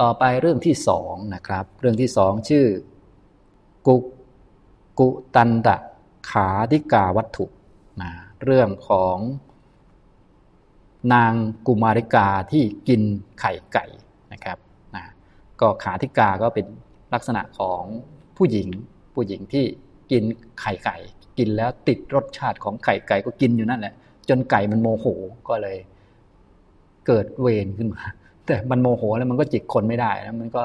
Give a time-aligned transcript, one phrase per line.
[0.00, 2.66] ต่อไปเรื่องที่สองนะครับ เรื่องที่สองชื่อ
[3.86, 3.96] กุ
[4.98, 5.76] กุตันดะ
[6.30, 7.46] ขาธิกาวัตถุ
[8.02, 8.10] นะ
[8.44, 9.16] เรื่องของ
[11.14, 11.32] นาง
[11.66, 13.02] กุมาริกาที่กิน
[13.40, 13.84] ไข่ไก่
[14.32, 14.58] นะครับ
[14.96, 15.04] นะ
[15.60, 16.66] ก็ขาธิกาก็เป็น
[17.14, 17.82] ลักษณะของ
[18.36, 18.68] ผู้หญิง
[19.14, 19.64] ผู้หญิงที่
[20.10, 20.22] กิน
[20.60, 20.96] ไข่ไก่
[21.38, 23.94] กินแล้วติดรสชาติของไข่ไก่ก็กินอยู่นั่นแหละ
[24.28, 25.06] จนไก่มันโมโห
[25.48, 25.78] ก็เลย
[27.06, 28.02] เกิดเวรขึ้นมา
[28.46, 30.64] แต่มันโมโหแล้วมันก็จิกคนไม่ได้แล้วมันก็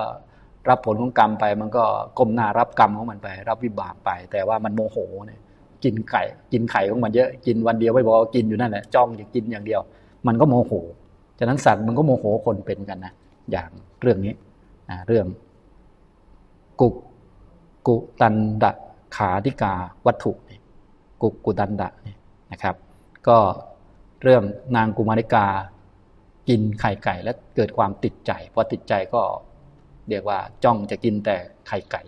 [0.70, 1.84] รับผลของกรรมไป มันก็
[2.18, 5.40] ก้มหน้ารับกรรมของมันไป รับวิบากไป แต่ว่ามันโมโหเนี่ย
[5.84, 9.82] กินไก่กินไข่ของมันเยอะกินวันเดียวไม่พอกินอยู่นั่นแหละจ้องจะกินอย่างเดียว
[10.28, 10.74] มันก็โมโห
[11.40, 13.14] ฉะนั้นสัตว์มันก็โมโหคนเป็นกันนะ
[13.52, 13.70] อย่าง
[14.02, 14.34] เรื่องนี้
[14.90, 15.26] นะเรื่อง
[16.82, 16.96] กุก
[17.88, 18.72] กุตันดะ
[19.16, 19.74] ขาธิกา
[20.06, 20.60] วัตถุนี่
[21.22, 22.16] กุกุตันดะนี่
[22.52, 22.76] นะครับ
[23.28, 23.38] ก็
[24.24, 24.44] เรื่อง
[24.76, 25.46] นางกุมาริกา
[26.50, 29.22] กินไข่ไก่และเกิดความติดใจพอติดใจก็
[30.10, 31.36] เรียกว่าจ้องจะกินแต่
[31.68, 32.02] ไข่ไก่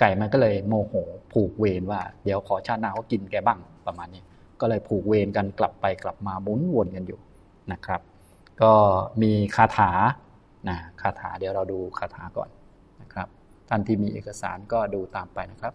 [0.00, 0.94] ไก่มันก็เลยโมโห
[1.32, 4.22] ผูกเวรว่า เดี๋ยวขอชาติหน้าเขากินแกบ้างประมาณนี้
[4.60, 7.20] ก็เลยผูกเวรกันกลับไปกลับมาหมุนวนกันอยู่
[7.72, 8.00] นะครับ
[8.62, 8.72] ก็
[9.22, 9.90] มีคาถา
[10.68, 12.48] นะคาถาเดี๋ยวเราดูคาถาก่อน
[13.02, 13.28] นะครับ
[13.68, 15.74] ท่านที่มีเอกสารก็ดูตามไปนะครับ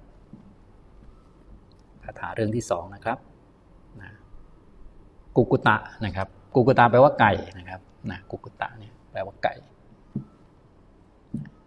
[2.04, 3.17] คาถาเรื่องที่สองนะครับ
[4.02, 4.09] นะ
[5.36, 9.53] กุกุตะนะครับ กุกุตะแปลว่าไก่นะครับ นะกุกุตะเนี่ยแปลว่าไก่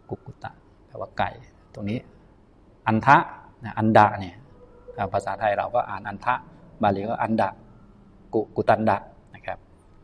[0.09, 0.51] กุกุตะ
[0.87, 1.31] แปลว่าไก่
[1.75, 1.99] ตรงนี้
[2.87, 3.17] อันทะ
[3.65, 4.37] นะอันดะเนี่ย
[5.13, 6.35] ภาษาไทยเราก็อ่านอันทะ
[6.83, 7.49] บาลีก็อันดะ
[8.35, 8.99] กุกุตันดะ
[9.35, 9.59] นะครับ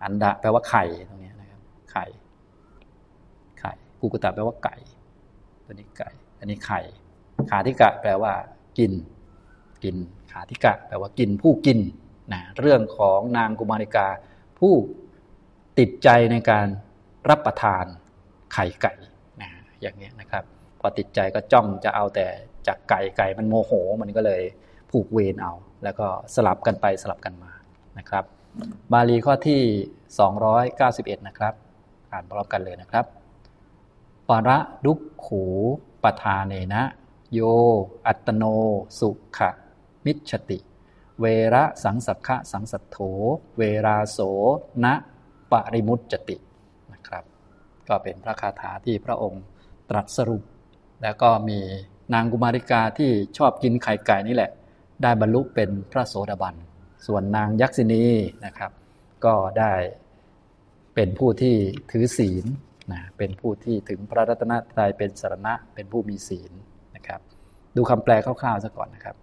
[0.05, 1.61] อันดะแปลว่าไข่ตรงนี้นะครับ
[1.93, 2.05] ไข่
[3.61, 4.77] ไข่กุกุตะแปลว่าไก่
[5.65, 6.81] ตัวนี้ไก่ อันนี้ไข่
[7.51, 8.33] ขาธิกะแปลว่า
[8.79, 8.93] กิน
[9.85, 9.97] กิน
[10.31, 11.79] ขาธิกะ แปลว่ากินผู้กิน
[12.33, 14.09] นะเรื่องของนางกุมาริกา
[14.59, 14.75] ผู้
[15.79, 16.67] ติดใจในการ
[17.31, 17.85] รับประทาน
[18.53, 18.93] ไข่ไก่
[19.41, 20.45] นะอย่างนี้นะครับ
[20.81, 22.27] พอติดใจก็จ้องจะเอาแต่
[22.67, 24.43] จากไก่ไก่มันโมโห มันก็เลย
[24.91, 25.53] ผูกเวรเอา
[25.85, 27.53] แล้วก็สลับกันไปสลับกันมา
[27.99, 28.25] นะครับ
[28.93, 29.63] บาลีข้อที่
[30.65, 31.55] 291 นะครับ
[32.13, 33.05] อ่านพร้อมกันเลยนะครับ
[34.29, 35.45] ประดุกขู
[36.03, 36.83] ปทานเนนะ
[37.33, 37.41] โย
[38.07, 38.45] อัตโน
[38.99, 39.51] สุขะ
[40.05, 40.59] มิชติ
[41.21, 42.97] เวระสังสักขะสังสัทโธ
[43.57, 44.19] เวราโส
[44.85, 44.95] นะ
[45.53, 46.37] ปริมุตจติ
[46.93, 47.25] นะครับ
[47.89, 49.43] ก็เป็นพระคาถาที่พระองค์
[49.91, 50.43] ตรัสสรุป
[51.03, 51.59] แล้วก็มี
[52.15, 54.51] นางกุมาริกาที่ชอบกินไข่ไก่นี่แหละ
[55.03, 56.55] ได้บรรลุเป็นพระโสดาบัน
[57.07, 58.05] ส่วนนางยักษินี
[58.47, 58.71] นะครับ
[59.25, 59.73] ก็ได้
[60.95, 61.55] เป็นผู้ที่
[61.91, 62.45] ถือศีล
[62.93, 66.53] นะเป็นผู้ที่ถึงพระรัตนตรัยเป็นสารณะเป็นผู้มีศีล
[66.97, 67.21] นะครับ
[67.77, 69.17] ดูคำแปลคร่าวๆซะก่อนนะครับ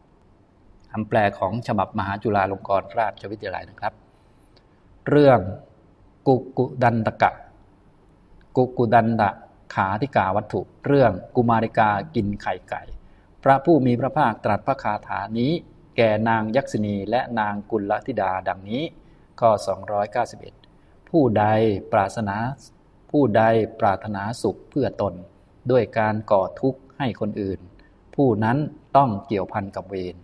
[0.92, 3.94] คำแปลของฉบับมหาจุฬาลงกรณราชวิทยาลัยนะครับ
[5.08, 5.40] เรื่อง
[6.28, 7.32] กุกุดันตกะ
[8.56, 9.30] กุกุดันดะ
[9.74, 12.84] ขาธิกาวัตถุ เรื่องกุมาริกากินไข่ไก่
[13.44, 15.52] พระผู้มีพระภาคตรัสพระคาถานี้
[15.98, 18.84] แก่นางยักษินีและนางกุลธิดาดังนี้
[19.40, 19.52] ข้อ
[20.30, 21.46] 291 ผู้ใด
[21.92, 22.38] ปรารถนา
[23.12, 23.44] ผู้ใด
[23.80, 25.14] ปรารถนาสุขเพื่อตน
[25.72, 27.60] ด้วยการก่อทุกข์ให้คนอื่น
[28.16, 28.58] ผู้นั้น
[28.98, 30.16] ต้องเกี่ยวพันกับเวร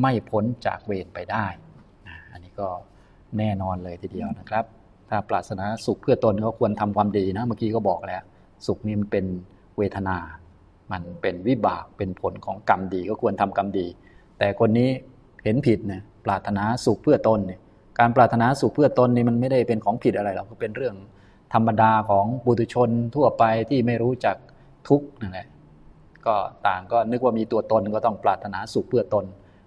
[0.00, 1.46] ไม่พ้นจากเวรไปได้
[2.32, 2.68] อันนี้ก็
[3.38, 4.64] แน่นอนเลยทีเดียวนะครับ
[5.08, 8.22] ถ้าปรารถนาสุขเพื่อตนก็ควรทำความดีนะ เมื่อกี้ก็บอกแล้ว
[8.66, 9.24] สุขนี่มันเป็น
[9.78, 10.16] เวทนา
[10.92, 13.86] มันเป็นวิบากเป็นผลของกรรมดีก็ควรทำกรรมดี
[14.38, 14.90] แต่คนนี้
[15.44, 17.60] เห็นผิดเนี่ยปรารถนาสุขเพื่อตนเนี่ย
[17.98, 20.94] การปรารถนาสุขเพื่อตนนี่มันไม่ได้เป็นของผิดอะไรหรอกก็เป็นเรื่อง
[21.54, 24.36] ธรรมดาของบุตุชนทั่วไปที่ไม่รู้จัก
[24.88, 25.48] ทุกข์นั่นแหละ
[26.26, 26.34] ก็
[26.66, 29.24] ต่างก็นึกว่ามีตัวตนก็ต้องปรารถนาสุขเพื่อตน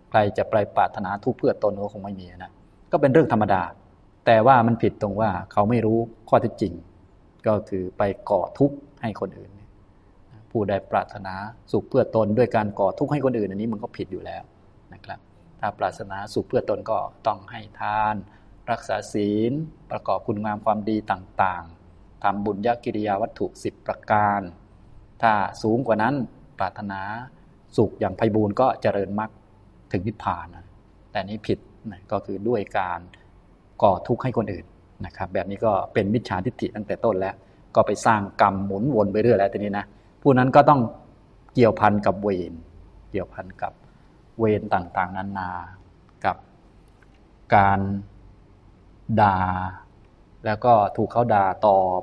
[0.09, 2.51] ใครจะไปปรารถนาทุกข์เพื่อตนก็คงไม่มีนะ
[2.91, 3.61] ก็เป็นเรื่องธรรมดา
[4.31, 6.73] แต่ว่ามันผิดตรงว่าเขาไม่รู้ข้อเท็จจริง
[7.47, 9.51] ก็คือไปก่อทุกข์ให้คนอื่น
[10.51, 11.35] ผู้ใดปรารถนา
[11.71, 14.43] สุขเพื่อตนด้วยการก่อทุกข์ให้คนอื่น อันนี้มันก็ผิดอยู่แล้ว
[14.93, 15.19] นะครับ
[15.59, 16.97] ถ้าปรารถนาสุขเพื่อตนก็
[17.27, 18.15] ต้องให้ทาน
[18.71, 19.51] รักษาศีล
[19.91, 24.41] ประกอบคุณงามความดีต่างๆทำบุญยกิริยาวัตถุสิบประการ
[25.21, 25.33] ถ้า
[25.63, 26.15] สูงกว่านั้น
[26.59, 27.01] ปรารถนา
[27.77, 29.31] สุขอย่างไพบูรณ์ก็เจริญมรรค
[29.91, 30.65] ถึงนิพพานนะ
[31.11, 31.59] แต่นี้ผิด
[31.91, 33.01] นะก็คือด้วยการ
[33.83, 34.65] ก่อทุกข์ให้คนอื่น
[35.05, 37.35] นะครับ แบบนี้ก็เป็นมิจฉาทิฏฐิตั้งแต่ต้นแล้ว
[37.75, 39.85] ก็ไปสร้างกรรมหมุนวนไปเรื่อยแล้วทีนี้นะ
[40.21, 40.81] ผู้นั้นก็ต้อง
[41.53, 42.53] เกี่ยวพันกับเวร
[43.11, 43.73] เกี่ยวพันกับ
[44.39, 45.49] เวรต่างๆ นานา
[46.25, 46.37] กับ
[47.55, 47.79] การ
[49.21, 49.37] ด่า
[50.45, 52.01] แล้วก็ถูกเขาด่าตอบ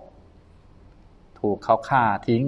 [1.41, 2.45] ถูกเขาฆ่าทิ้ง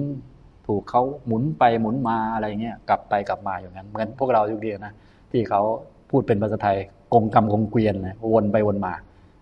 [0.67, 4.93] ถูกเขาหมุนไปหมุนมาอะไรเงี้ยกลับไปกลับมาอย่างนั้น เหมือนพวกเราทุกเดียนะ
[5.31, 5.61] ที่เขา
[6.09, 6.77] พูดเป็นภาษาไทย
[7.13, 8.93] กงกรรมกงเกวียนนะวนไปวนมา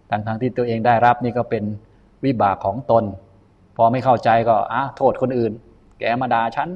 [0.09, 1.63] ทั้งทั้งที่ตัวเองได้รับนี่ก็เป็น
[2.25, 3.04] วิบากของตน
[3.77, 5.54] พอไม่เข้าใจก็อะโทษคนอื่น
[6.00, 6.69] แกมาด่าฉัน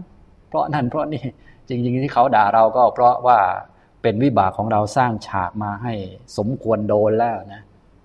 [0.47, 1.23] เพราะนั่นเพราะนี่
[1.67, 3.39] จริงๆที่เขาด่าเราก็เพราะว่า
[4.01, 5.93] เป็นวิบากของเราสร้างฉากมาให้
[6.37, 7.61] สมควรโดนแล้วนะ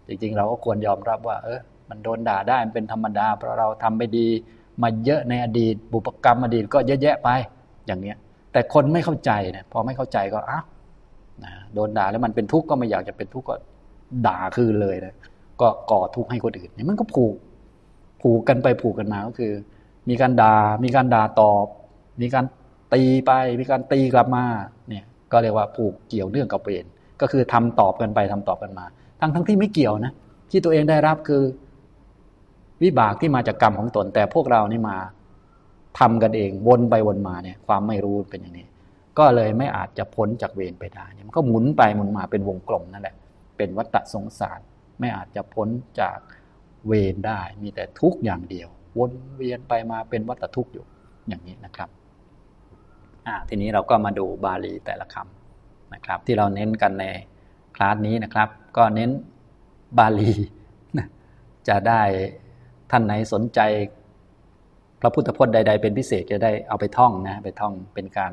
[0.08, 4.26] จริงๆ เราก็ควรยอมรับว่า เออมันโดนด่าได้มันเป็นธรรมดา เพราะเราทำไม่ดี
[4.82, 7.28] มาเยอะในอดีต บุปกรรมอดีตก็เยอะแยะไป
[7.86, 8.16] อย่างเนี้ย
[8.52, 10.64] แต่คนไม่เข้าใจนะพอไม่เข้าใจก็อ้าว
[11.74, 13.54] โดนด่าแล้วมันเป็นทุกข์ก็ไม่อยากจะเป็นทุกข์ก็
[14.26, 15.14] ด่าคืนเลยนะ
[15.60, 17.36] ก็ก่อทุกข์ให้คนอื่นนี่มันก็ผูก
[18.22, 19.52] ผูกกันไปผูกกันมาก็คือ
[20.08, 21.66] มีการด่ามีการด่าตอบ
[22.20, 22.44] มีการ
[22.94, 24.44] ตีไป มีการตีกลับมา
[24.88, 26.84] เนี่ยก็เรียกว่าผูกเกี่ยวเนื่องกับเวร
[27.20, 28.84] ก็คือทำตอบกันไปทำตอบกันมา
[29.20, 30.12] ทั้งทั้งที่ไม่เกี่ยวนะ
[30.50, 31.42] ที่ตัวเองได้รับคือ
[32.82, 34.96] วิบากที่มาจากกรรมของตน แต่พวกเรานี่มา
[35.98, 38.66] ทำกันเองวนไปวนมาเนี่ย ความไม่รู้เป็นอย่างนี้
[39.18, 43.14] ก็เลยไม่อาจจะพ้นจากเวรไปได้มันก็หมุนไปหมุนมาเป็นวงกลมนั่นแหละ
[43.56, 44.60] เป็นวัฏสงสาร
[45.00, 45.68] ไม่อาจจะพ้น
[46.00, 46.18] จาก
[46.86, 48.68] เวรได้ มีแต่ทุกข์อย่างเดียว
[48.98, 50.84] วนเวียนไปมาเป็นวัฏทุกข์อยู่
[51.28, 51.90] อย่างนี้นะครับ
[53.48, 57.04] ทีนี้เราก็มาดูบาลีแต่ละคำนะครับ ที่เราเน้นกันใน
[57.76, 59.10] คลาสนี้นะครับ ก็เน้น
[59.98, 60.32] บาลี
[61.68, 62.02] จะได้
[62.90, 63.60] ท่านไหนสนใจ
[65.00, 68.32] พระพุทธพจน์ใด ๆ เป็นพิเศษจะได้เอาไปท่องนะไปท่องเป็นการ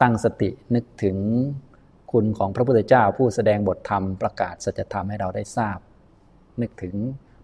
[0.00, 1.16] ตั้งสตินึกถึง
[2.14, 5.78] คุณของพระพุทธเจ้าผู้แสดงบทธรรมประกาศสัจธรรมให้เราได้ทราบ
[6.60, 6.94] นึกถึง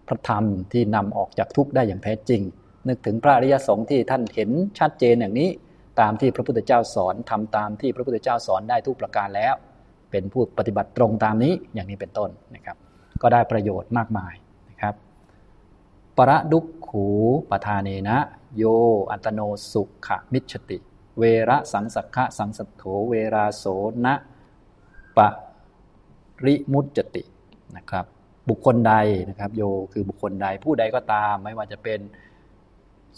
[0.07, 2.41] พระธรรมที่นำออกจากทุกข์ได้อย่างแท้จริง
[2.87, 5.49] นึกถึงพระอริยสงฆ์ที่ท่านเห็นชัดเจนอย่างนี้
[5.99, 9.53] ตามที่พระพุทธเจ้าสอนทำตามที่พระพุทธเจ้าสอนได้ทุกประการแล้ว
[10.11, 12.77] เป็นผู้ปฏิบัติตรงตามนี้อย่างนี้เป็นต้นนะครับ
[13.21, 14.33] ก็ได้ประโยชน์มากมาย
[14.69, 14.95] นะครับ
[16.17, 17.07] ประดุกขู
[17.49, 18.17] ปทานเนนะ
[18.57, 18.63] โย
[19.11, 19.41] อัตโน
[19.71, 20.77] สุขมิชติ
[21.19, 23.65] เวระสังสักขะสังสัทโถเวราโส
[24.05, 24.15] นะ
[25.17, 25.19] ป
[26.45, 27.23] ริมุตจติ
[27.77, 28.05] นะครับ
[28.49, 28.93] บุคคลใด
[29.29, 29.63] นะครับ โย
[29.93, 31.99] คือบุคคลใดผู้ใดก็ตาม ไม่ว่าจะเป็น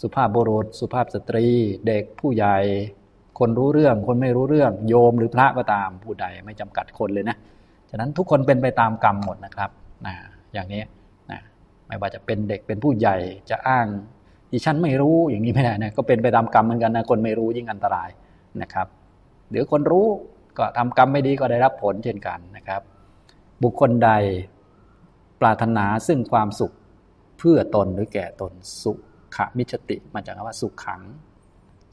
[0.02, 1.46] สุภาพบุรุษ สุภาพสตรี
[1.86, 2.56] เด็กผู้ใหญ่
[3.38, 7.36] คนรู้เรื่องคนไม่รู้เรื่อง โยมหรือพระก็ตามผู้ใดไม่จำกัดคนเลยนะ
[7.90, 9.70] ฉะนั้นทุกคนเป็นไปตามกรรมหมดนะครับ
[10.06, 10.14] นะ
[10.52, 10.82] อย่างนี้
[11.30, 11.40] นะ
[11.86, 13.16] ไม่ว่าจะเป็นเด็กเป็นผู้ใหญ่
[13.50, 13.86] จะอ้าง
[14.52, 18.10] ดิฉันไม่รู้อย่างนี้ไม่ได้นะก็เป็นไปตามกรรมเหมือนกันนะคนไม่รู้ยิ่งอันตราย
[18.62, 18.86] นะครับ
[19.50, 20.06] หรือคนรู้
[20.58, 22.82] ก็ทำกรรมไม่ดีก็ได้รับผลเช่นกันนะครับ
[23.62, 24.10] บุคคลใด
[25.40, 26.72] ปรารถนาซึ่งความสุข
[27.38, 28.52] เพื่อตนหรือแก่ตน
[28.82, 28.98] สุข
[29.58, 31.00] มิชติมาจากคำว่าสุขขัง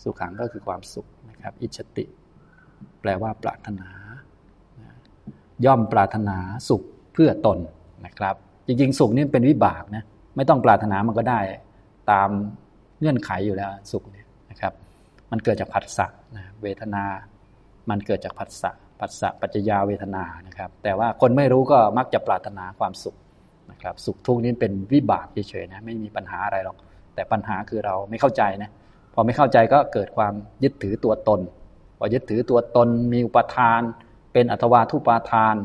[0.04, 2.06] สุขขังก็คือความสุขนะครับ อิชติ
[3.02, 3.90] แปลว่าปรารถนา
[5.66, 6.38] ย่อมปรารถนา
[6.69, 6.81] สุข
[7.14, 7.60] เพื่อตน
[8.06, 8.36] นะครับ
[8.68, 10.04] จริงๆ สุขนี่เป็นวิบากนะ
[10.36, 11.40] ไม่ต้องปรารถนามันก็ได้
[12.12, 12.30] ตาม
[13.00, 14.74] เงื่อนไขอยู่แล้วสุขเนี่ยนะครับ
[15.31, 17.04] มันเกิดจากผัสสะนะเวทนา
[17.92, 23.16] มันเกิดจากผัสสะผัสสะปัจจยาเวทนานะครับ แต่ว่าคนไม่รู้ก็มักจะปรารถนาความสุข
[23.72, 26.78] นะครับ สุขทุกข์นี่เป็นวิบากเฉยๆนะไม่มีปัญหาอะไรหรอก
[27.16, 28.72] แต่ปัญหาคือเราไม่เข้าใจนะ
[29.14, 30.34] พอไม่เข้าใจก็เกิดความ
[30.64, 31.40] ยึดถือตัวตน
[31.98, 33.82] พอยึดถือตัวตนมีอุปทาน
[34.34, 35.56] เป็นอัตวาทุปาทาน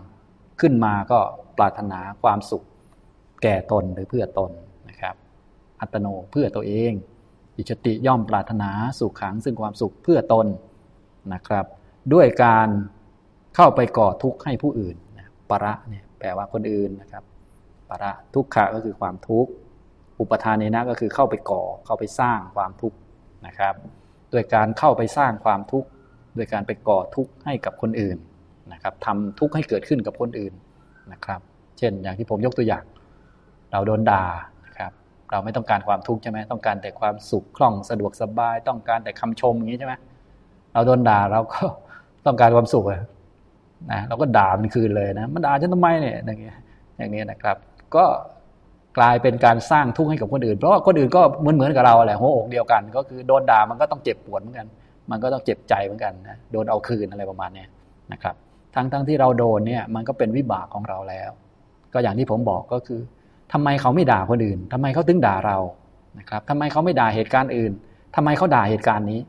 [0.60, 1.18] ขึ้นมาก็
[1.58, 2.64] ปรารถนาความสุข
[3.42, 4.50] แก่ตนหรือเพื่อตน
[4.88, 5.14] นะครับ
[5.80, 6.92] อัตโนเพื่อตัวเอง
[7.56, 10.46] อิชติย่อมปรารถนาสุขขังซึ่งความสุขเพื่อตน
[11.34, 11.66] นะครับ
[12.12, 12.68] ด้วยการ
[13.56, 14.96] เข้าไปก่อทุกข์ให้ผู้อื่น
[15.50, 17.24] ประเนี่ยแปลว่าคนอื่นนะครับ
[17.90, 19.50] ประทุกขะก็คือความทุกข์
[20.20, 22.96] อุปทานเนนะก็คือเข้าไปก่อเข้าไปสร้างความทุกข์
[23.46, 23.74] นะครับ
[24.32, 25.88] ด้วยการเข้าไปสร้างความทุกข์
[26.34, 28.16] โดยการไปก่อทุกข์ให้กับคนอื่น
[28.72, 30.54] นะครับทำทุกข์ให้เกิดขึ้นกับคนอื่น
[31.12, 31.40] นะครับ
[31.78, 32.84] เช่นอย่างที่ผมยกตัวอย่าง
[33.72, 34.24] เราโดนด่า
[34.66, 34.92] นะครับ
[35.30, 39.94] เราไม่ต้องการความทุกข์ใช่ไหมต้องการแต่ความสุขคล่องสะดวกสบาย ต้องการแต่คำชมอย่างนี้ใช่ไหม
[40.72, 41.62] เราโดนด่าเราก็
[42.26, 42.84] ต้องการความสุข
[43.92, 46.56] นะเราก็ด่ามันคืนเลยนะมันด่าฉันทำไมเนี่ยอย่างเงี้ย
[46.98, 47.56] อย่างนี้นะครับ
[47.96, 48.04] ก็
[48.98, 54.66] กลายเป็นการสร้างทุกข์ให้กับคนอื่น เพราะว่าคนอื่นก็เหมือนเหมือนกับเราแหละหัวอกเดียวกัน ก็คือโดนด่ามันก็ต้องเจ็บปวดเหมือนกัน
[55.10, 57.64] มันก็ต้องเจ็บใจเหมือนกันนะโดนเอาคืนอะไรประมาณนี้
[58.12, 58.34] นะครับ
[58.74, 61.30] ทั้งทั้งที่เราโดนเนี่ยมันก็เป็นวิบากของเราแล้ว
[61.92, 63.00] ก็อย่างที่ผมบอกก็คือ
[63.52, 65.58] ทำไมเขาไม่ด่าคนอื่นทำไมเขาถึงด่าเรา
[66.18, 67.72] นะครับทำไมเขาไม่ด่าเหตุการณ์อื่น
[68.16, 69.20] ทำไมเขาด่าเหตุการณ์นี้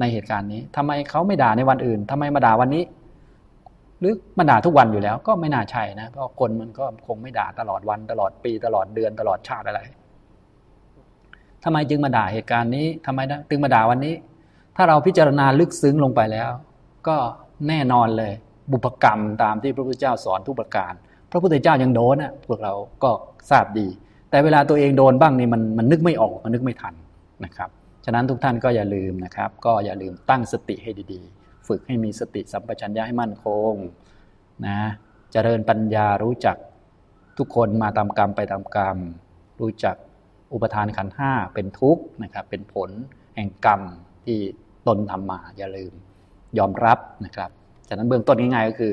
[0.00, 2.84] ในเหตุการณ์นี้ทำไมเขาไม่ด่าในวันอื่นทำไมมาด่าวันนี้
[4.00, 9.80] หรือมาด่าทุกวันอยู่แล้ว ก็ไม่น่าใช่นะเพราะคนมันก็คงไม่ด่าตลอดวันตลอดปีตลอดเดือนตลอดชาติอะไร
[11.64, 14.14] ทำไมจึงมาด่าเหตุการณ์นี้ทำไมจึงมาด่าวันนี้
[14.76, 16.48] ถ้าเราพิจารณาลึกซึ้งลงไปแล้ว
[17.08, 17.16] ก็
[17.68, 18.32] แน่นอนเลย
[18.72, 20.92] บุพกรรมตามที่พระพุทธเจ้าสอนทุกประการ
[21.30, 22.72] พระพุทธเจ้ายังโดนนะพวกเรา
[23.02, 23.10] ก็
[23.50, 23.86] ทราบดี
[24.30, 26.94] แต่เวลาตัวเองโดนบ้างนี่มันมันนึกไม่ออกมันนึกไม่ทัน
[27.44, 27.70] นะครับ
[28.08, 33.72] ฉะนั้นทุกท่านก็อย่าลืมนะครับ ก็อย่าลืมตั้งสติให้ดีๆ ฝึกให้มีสติสัมปชัญญะให้มั่นคง
[34.66, 34.78] นะ
[35.32, 36.56] เจริญปัญญารู้จัก
[37.38, 38.98] ทุกคนมาตามกรรมไปตามกรรม
[39.60, 39.96] รู้จัก
[40.52, 42.90] อุปทานขันห้าเป็นทุกข์นะครับ เป็นผล
[43.36, 43.80] แห่งกรรม
[44.24, 44.38] ที่
[44.86, 45.92] ตนทำมาอย่าลืม
[46.58, 47.50] ยอมรับนะครับ
[47.88, 48.92] ฉะนั้นเบื้องต้นง่ายๆก็คือ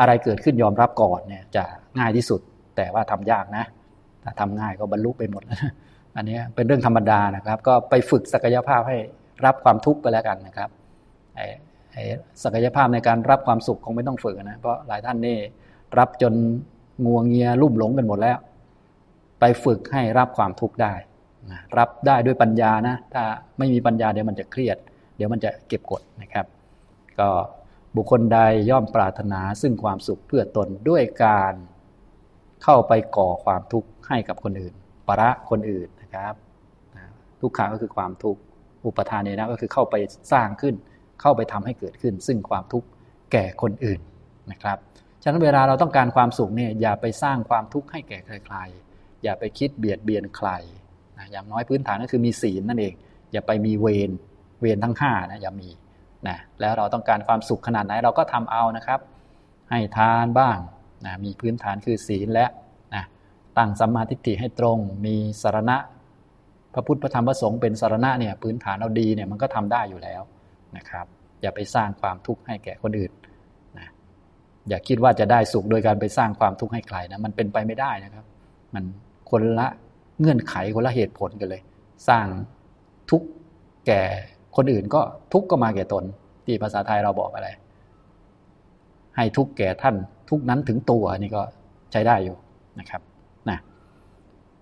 [0.00, 1.64] อะไรเกิดขึ้นยอมรับก่อนเนี่ยจะ
[1.98, 2.40] ง่ายที่สุด
[2.76, 3.64] แต่ว่าทำยากนะ
[4.22, 5.60] ถ้าทำง่ายก็บรรลุไปหมดแล้ว
[6.16, 8.98] อันนี้เป็นเรื่องธรรมดานะครับ ก็ไปฝึกศักยภาพให้
[9.44, 10.70] รับความทุกข์ไปแล้วกันนะครับ
[12.44, 15.38] ศักยภาพในการรับความสุขคงไม่ต้องฝึกนะเพราะหลายท่านนี่
[15.98, 16.34] รับจน
[17.06, 18.38] งวงเงียลุ่มหลงกันหมดแล้ว
[19.40, 20.94] ไปฝึกให้รับความทุกข์ได้
[21.50, 23.22] นะรับได้ด้วยปัญญานะ ถ้า
[23.58, 24.76] ไม่มีปัญญาเดี๋ยวมันจะเครียด
[25.16, 26.46] เดี๋ยวมันจะเก็บกดนะครับ
[27.18, 27.28] ก็
[27.96, 28.38] บุคคลใด
[28.70, 31.54] ย่อมปรารถนาซึ่งความสุขเพื่อตนด้วยการ
[32.62, 34.74] เข้าไปก่อความทุกข์ให้กับคนอื่น
[35.08, 36.34] ประคนอื่น ครับ
[37.40, 38.40] ทุกขาก็คือความทุกข์
[38.86, 39.94] อุปทานเนี่ยนะก็คือเข้าไป
[40.32, 40.74] สร้างขึ้น
[41.20, 42.88] เข้าไปทำให้เกิดขึ้น ซึ่งความทุกข์
[43.32, 44.00] แก่คนอื่น
[44.50, 44.78] นะครับ
[45.22, 50.48] ฉะนั้นเวลาเราต้องการความสุขเนี่ยอย่าไปสร้างความทุกข์ให้แก่ใครๆอย่าไปคิดเบียดเบียนใคร
[51.18, 52.94] นะอย่างน้อยพื้นฐานก็คือมีศีลนั่นเอง
[53.32, 54.10] อย่าไปมีเวร
[54.60, 55.70] เวรทั้ง5นะอย่ามี
[56.28, 59.00] นะแล้วเราต้องการความสุขขนาดไหนเราก็ทำเอานะครับ
[59.70, 60.58] ให้ทานบ้าง
[61.04, 62.46] นะมีพื้นฐานคือศีลและ
[62.94, 63.04] นะ
[63.58, 65.76] ตั้งสัมมาทิฏฐิให้ตรง มีสารณะ
[66.74, 70.22] พระพุทธพระธรรมพระสงฆ์เป็นสารณะเนี่ยพื้นฐานเราดีเนี่ยมันก็ทำได้อยู่แล้ว
[70.76, 71.06] นะครับ
[71.42, 73.12] อย่าไปสร้างความทุกข์ให้แก่คนอื่น
[73.78, 73.88] นะ
[74.68, 78.24] อย่าคิดว่าจะได้สุขโดยการไปสร้างความทุกข์ให้ใครนะมันเป็นไปไม่ได้นะครับ
[78.74, 78.84] มัน
[79.30, 79.66] คนละ
[80.20, 81.62] เงื่อนไขคนละเหตุผลกันเลย
[82.08, 82.26] สร้าง
[83.10, 83.26] ทุกข์
[83.86, 84.02] แก่
[84.56, 85.00] คนอื่นก็
[85.32, 86.04] ทุกข์ก็มาแก่ตน
[86.44, 87.48] ที่ภาษาไทยเราบอกอะไร
[89.16, 89.94] ให้ทุกข์แก่ท่าน
[90.30, 91.42] ทุกนั้นถึงตัวนี่ก็
[91.92, 92.36] ใช้ได้อยู่
[92.80, 93.02] นะครับ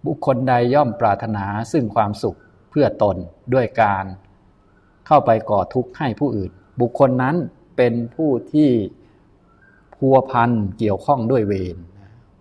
[0.06, 2.38] บุคคลใดย่อมปรารถนาซึ่งความสุข
[2.70, 3.16] เพื่อตน
[3.54, 4.04] ด้วยการ
[5.06, 7.36] เข้าไปก่อทุกข์ให้ผู้อื่น บุคคลนั้น
[7.76, 8.70] เป็นผู้ที่
[9.96, 11.76] พัวพันเกี่ยวข้องด้วยเวร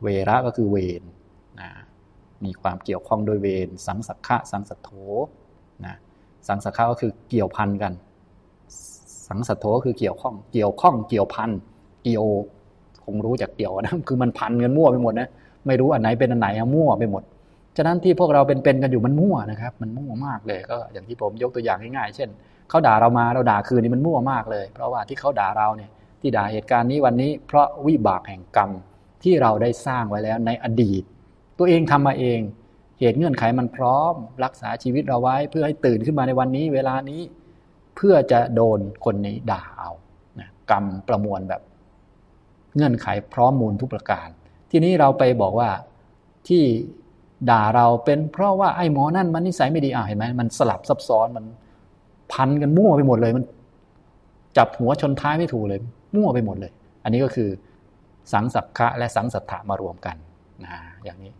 [0.04, 1.02] เวระก็คือเวร
[1.60, 1.70] นะ
[2.46, 4.90] มีความเกี่ยวข้องด้วยเวรสังสักขะสังสัทโธ
[5.86, 5.96] นะ
[6.48, 7.94] สังสักขะก็คือเกี่ยวพันกัน
[9.28, 11.50] สังสัทโธก็คือเกี่ยวข้องเกี่ยวข้องเกี่ยวพัน
[12.04, 12.26] เกี่ยว
[13.06, 15.28] คงรู้จากเกี่ยวนะคือมันพันกันมั่วไปหมดนะ
[15.68, 17.24] ไม่รู้อันไหนเป็นอันไหนมั่วไปหมด
[17.78, 22.30] ฉะนั้นที่พวกเราเป็นๆกันอยู่มันมั่วนะครับ มันมั่วมากเลย ก็อย่างที่ผมยกตัวอย่างง่ายๆ เช่น
[22.70, 25.90] เขาด่าเรามาเราด่าคืนนี่มันมั่วมากเลย เพราะว่าที่เขาด่าเราเนี่ย
[26.22, 28.72] ที่ด่าเหตุการณ์นี้วันนี้ เพราะวิบากแห่งกรรม
[29.24, 31.04] ที่เราได้สร้างไว้แล้วในอดีต
[31.60, 32.40] ตัวเองทำมาเอง
[33.00, 34.14] เหตุเงื่อนไขมันพร้อม
[34.44, 37.22] รักษาชีวิตเราไว้ เพื่อให้ตื่นขึ้นมาในวันนี้ เวลานี้
[37.96, 39.92] เพื่อจะโดนคนนี้ด่าเอา
[40.40, 41.62] นะกรรมประมวลแบบ
[42.76, 44.28] เงื่อนไขพร้อมมูลทุกประการ
[44.72, 45.70] ทีนี้เราไปบอกว่า
[46.48, 46.64] ที่
[47.50, 51.46] ด่าเราเป็นเพราะว่าไอ้หมอนั่นมันนิสัยไม่ดีอ่าเห็นไหมมันสลับซับซ้อนมัน
[52.32, 53.44] พันกันมั่วไปหมดเลยมัน
[54.58, 55.80] จับหัวชนท้ายไม่ถูกเลย
[56.16, 56.72] มั่วไปหมดเลย
[57.04, 57.50] อันนี้ก็คือ
[58.34, 60.16] สังสักขะและสังสัทธะมารวมกัน
[60.64, 60.72] นะ
[61.06, 61.32] อย่างนี้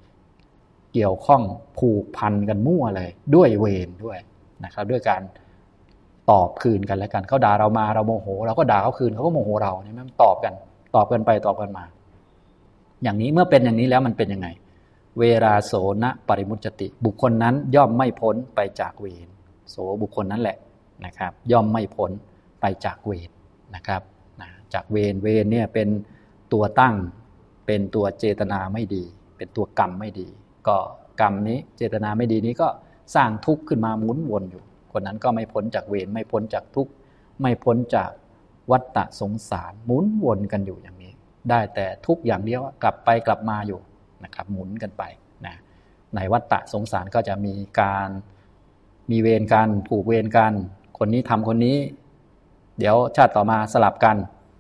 [0.94, 1.42] เกี่ยวข้อง
[1.78, 4.18] ผูกพันกันมั่วเลย ด้วยเวรด้วย
[4.64, 5.22] นะครับ ด้วยการ
[6.32, 10.54] ตอบคืนกันแล้วกันเขาด่าเรามาเราโมโหเราก็ด่าเขาคืนเขาก็โมโหเราเนี่ยมันตอบกัน
[10.96, 11.84] ตอบกันไปตอบกันมา
[13.04, 14.48] อย่างนี้เมื่อเป็นอย่างนี้แล้วมันเป็นยังไง
[15.18, 19.28] เวราโสนปริมุจติ บุคคลนั้นย่อมไม่พ้นไปจากเวร
[19.70, 20.58] โสบุคคลนั้นแหละ
[21.06, 22.12] นะครับ ย่อมไม่พ้น
[22.62, 23.30] ไปจากเวร
[23.76, 24.02] นะครับ
[24.74, 25.90] จากเวรเวรเนี่ยเป็น
[26.54, 26.96] ตัวตั้ง
[27.66, 29.04] เป็นตัวเจตนาไม่ดี
[29.38, 30.28] เป็นตัวกรรมไม่ดี
[30.68, 30.78] ก็
[31.22, 32.68] กรรมนี้เจตนาไม่ดีนี้ก็
[33.16, 36.92] สร้างทุกข์ขึ้นมาหมุนวนอยู่ คนนั้นก็ไม่พ้นจากเวรไม่พ้นจากทุกข์
[37.42, 38.12] ไม่พ้นจาก
[38.72, 41.14] วัฏฏะสงสารหมุนวนกันอยู่อย่างนี้
[41.50, 43.80] ได้แต่ทุกข์อย่างเดียวกลับไปกลับมาอยู่
[44.26, 45.04] นะครับหมุนกันไป
[45.46, 45.56] นะ
[46.16, 48.10] ในวัฏฏะสงสารก็จะมีการ
[49.12, 50.54] มีเวรกันผูกเวรกัน
[50.98, 51.78] คนนี้ทำคนนี้
[52.80, 54.18] เดี๋ยวชาติต่อมาสลับกัน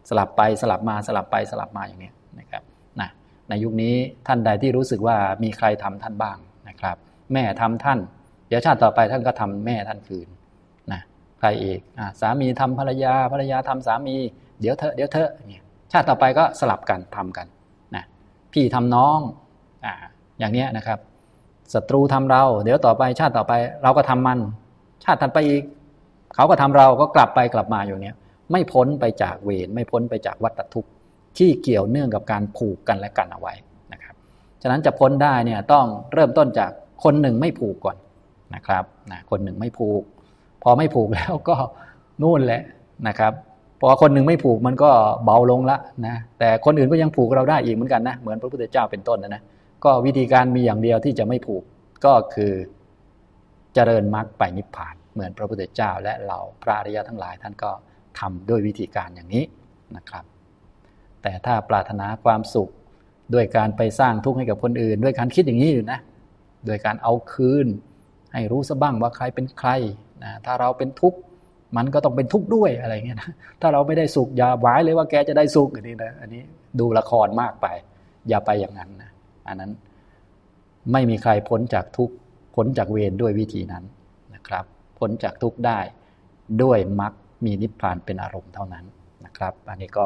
[0.09, 2.63] สลับไปสลับมาสลับไปสลับมาอย่างนี้นะครับ
[2.99, 3.09] นะ
[3.49, 3.95] ในยุคนี้
[4.27, 6.37] ท่านใดที่รู้สึกว่ามีใครทำท่านบ้าง
[6.69, 6.97] นะครับ
[7.33, 7.99] แม่ทำท่าน
[8.47, 10.27] เดี๋ยวชาติต่อไปท่านก็ทำแม่ท่านคืน
[10.91, 11.01] นะ
[11.39, 14.15] ใครอีกอสามีทำภรรยาภรรยาทำสามี
[14.59, 17.47] เดี๋ยวเธอเดี๋ยวเธอเนี่ยชาติต่อไปก็สลับกันทำกัน
[17.95, 18.03] นะ
[18.53, 19.19] พี่ทำน้อง
[19.85, 19.93] อ่า
[20.39, 20.99] อย่างนี้นะครับ
[21.73, 24.39] ศัตรูทำเรา เดี๋ยวต่อไปชาติต่อไป เราก็ทำมัน
[25.03, 25.63] ชาติถัดไปอีก
[26.35, 28.15] เขาก็ทำเราก็กลับไปกลับมาอยู่เนี้ย
[28.51, 30.89] ไม่พ้นไปจากเวรไม่พ้นไปจากวัฏทุกข์
[31.37, 33.53] ที่เกี่ยวเนื่องกับการผูกกันและกันเอาไว้
[33.93, 34.15] นะครับ
[34.61, 36.71] ฉะนั้นจะพ้นได้เนี่ยต้องเริ่มต้นจาก
[37.03, 37.97] คนหนึ่งไม่ผูกก่อน
[38.55, 40.01] นะครับนะคนหนึ่งไม่ผูก
[40.63, 41.55] พอไม่ผูกแล้วก็
[42.21, 42.61] นู่นแหละ
[43.07, 43.33] นะครับ
[43.81, 44.89] พอคนหนึ่งไม่ผูกมันก็
[45.25, 49.41] เบาลงละนะแต่คนอื่นก็ยังผูกเราได้อีกเหมือนกันนะเหมือนพระพุทธเจ้าเป็นต้นนะนะ
[49.85, 51.63] ก็วิธีการมีอย่างเดียวที่จะไม่ผูก
[52.05, 52.53] ก็คือ
[53.73, 57.71] เจริญมรรคไปนิพพาน เหมือนพระพุทธเจ้าและเราพระอริยทั้งหลายท่านก็
[58.19, 59.43] ทำด้วยวิธีการอย่างนี้
[59.95, 60.25] นะครับ
[61.21, 62.69] แต่ถ้าปรารถนาความสุข
[63.33, 65.99] ด้วยการไปสร้างทุกข์ให้กับคนอื่น ด้วยการคิดอย่างนี้อยู่นะ
[66.65, 67.67] โดยการเอาคืน
[68.33, 69.69] ให้รู้ซะบ้างว่าใครเป็นใคร
[70.23, 71.19] นะถ้าเราเป็นทุกข์
[71.77, 76.43] มันก็ต้องเป็นทุกข์ด้วยอะไรเงี้ยนะถ้าเราไม่ได้สุขอย่าหวายเลยว่าแกจะได้สุขอันนี้นะอันนี้
[76.79, 77.67] ดูละครมากไป
[78.29, 79.10] อย่าไปอย่างนั้นนะ
[79.47, 79.71] อันนั้น
[80.91, 82.15] ไม่มีใครพ้นจากทุกข์
[82.55, 83.83] พ้นจากเวรด้วยวิธีนั้น
[84.33, 84.65] นะครับ
[84.99, 85.79] พ้นจากทุกข์ได้
[86.63, 87.13] ด้วยมรรค
[87.45, 88.85] มีนิพพานเป็นอารมณ์เท่านั้น
[89.25, 90.05] นะครับ อันนี้ก็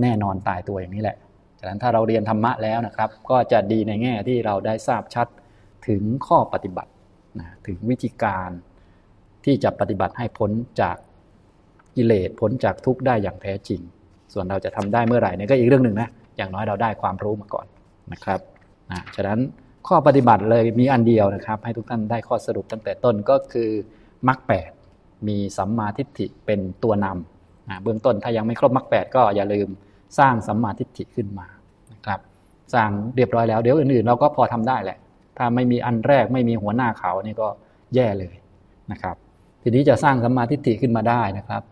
[0.00, 1.16] แน่นอนตายตัวอย่างนี้แหละ
[1.58, 5.26] ฉะนั้นถ้าเราเรียนธรรมะแล้วนะครับ ก็จะดีในแง่ที่เราได้ทราบชัด
[5.88, 6.92] ถึงข้อปฏิบัติ
[7.38, 8.50] นะถึงวิธีการ
[9.44, 10.50] ที่จะปฏิบัติให้พ้น
[10.80, 10.96] จาก
[11.96, 13.80] กิเลสพ้นจากทุกข์ได้อย่างแท้จริง
[14.32, 17.66] ส่วนเราจะทำได้เมื่อไหร่นี่ก็อีกเรื่องหนึ่งนะอย่างน้อยเราได้ความรู้มาก่อน
[18.12, 18.40] นะครับ
[18.92, 19.40] นะฉะนั้น
[19.88, 23.70] ข้อปฏิบัติเลยมีอันเดียวนะครับ ให้ทุกท่านได้ข้อสรุปตั้งแต่ต้นก็คือ
[24.28, 24.70] มรรคแปด
[25.28, 29.68] มีสัมมาทิฏฐิเป็นตัวนำนะเบื้องต้นถ้ายังไม่ครบมรรคแปดก็อย่าลืม
[30.18, 31.46] สร้างสัมมาทิฏฐิขึ้นมา
[31.92, 32.20] นะครับ
[32.74, 34.98] สร้างเรียบร้อยแล้วเดี๋ยวอื่นๆ เราก็พอทำได้แหละ
[35.38, 37.48] ถ้าไม่มีอันแรกไม่มีหัวหน้าเขานี่ก็
[37.94, 38.34] แย่เลย
[38.92, 39.16] นะครับ
[39.62, 41.62] ทีนี้จะสร้างสัมมาทิฏฐิขึ้นมาได้นะครับ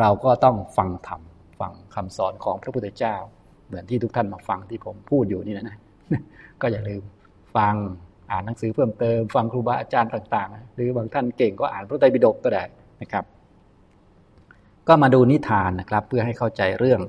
[0.00, 1.20] เราก็ต้องฟังธรรม
[1.60, 3.16] ฟังคำสอนของพระพุทธเจ้า
[3.66, 5.78] เหมือนที่ทุกท่านมาฟังที่ผมพูดอยู่นี่นะนะ
[6.62, 7.02] ก็อย่าลืม
[7.56, 7.74] ฟัง
[8.30, 12.64] อ่านหนังสือเพิ่มเติม ฟังครูบาอาจารย์ต่างๆ หรือบางท่านเก่งก็อ่านพระไตรปิฎกก็ได้
[13.02, 13.24] นะครับ
[14.88, 17.00] ก็มาดูนิทานนะครับเพื่อให้เข้าใจเรื่อง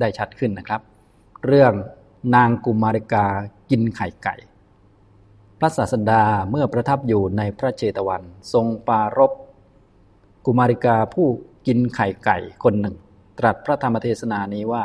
[0.00, 0.80] ได้ชัดขึ้นนะครับ
[1.46, 1.72] เรื่อง
[2.34, 3.26] นางกุมาริกา
[3.70, 4.36] กินไข่ไก่
[5.58, 9.32] พระศาสดาเมื่อประทับอยู่ในพระเจตวัน ทรงปารบ
[10.44, 11.26] กุมาริกาผู้
[11.66, 12.96] กินไข่ไก่คนหนึ่ง
[13.38, 14.84] ตรัสพระธรรมเทศนานี้ว่า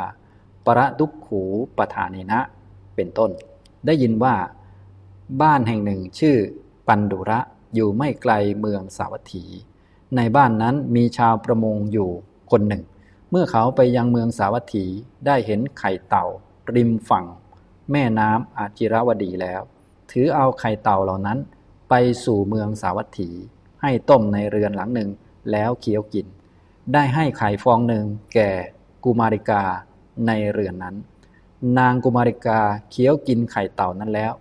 [0.66, 1.42] ประดุกขู
[1.78, 2.40] ปทานินะ
[2.96, 3.30] เป็นต้น
[3.86, 4.34] ได้ยินว่า
[5.42, 6.36] บ้านแห่งหนึ่งชื่อ
[6.88, 7.40] ปันดุระ
[7.74, 9.44] อยู่ไม่ไกลเมืองสาวัตถี
[10.16, 12.10] ในบ้านนั้นมีชาวประมงอยู่
[12.50, 12.82] คนหนึ่ง
[13.30, 14.84] เมื่อเขาไปยังเมืองสาวัตถี
[15.26, 16.26] ได้เห็นไข่เต่า
[16.74, 17.26] ริมฝั่ง
[17.92, 19.62] แม่น้ำอาจิรวดีแล้ว
[20.10, 21.38] ถือเอาไข่เต่าเหล่านั้น
[21.88, 21.94] ไป
[22.24, 23.30] สู่เมืองสาวัตถี
[23.82, 25.10] ให้ต้มในเรือนหลังหนึ่ง
[25.52, 26.26] แล้วเคี้ยวกิน
[26.92, 28.50] ได้ให้ไข่ฟองหนึ่งแก่
[29.04, 29.62] กุมาริกา
[30.26, 30.96] ในเรือนนั้น
[31.78, 34.32] นางกุมาริกาเคี้ยวกินไข่เต่านั้นแล้ว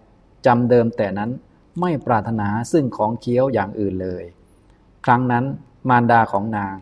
[0.46, 1.32] จำเดิมแต่นั้น
[1.80, 4.24] ไม่ปรารถนาซึ่งของเคี้ยวอย่างอื่นเลย
[5.06, 5.46] ครั้งนั้น
[5.90, 6.76] มารดาของนาง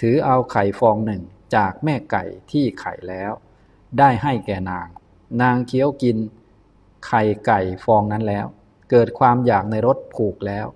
[0.00, 1.22] ถือเอาไข่ฟองหนึ่ง
[1.54, 3.32] จากแม่ไก่ที่ไข่แล้ว
[3.98, 4.88] ได้ให้แก่นาง
[5.42, 6.16] นางเคี้ยวกิน
[7.06, 8.46] ไข่ไก่ฟองนั้นแล้ว
[8.90, 10.66] เกิดความอยากในรสผูกแล้ว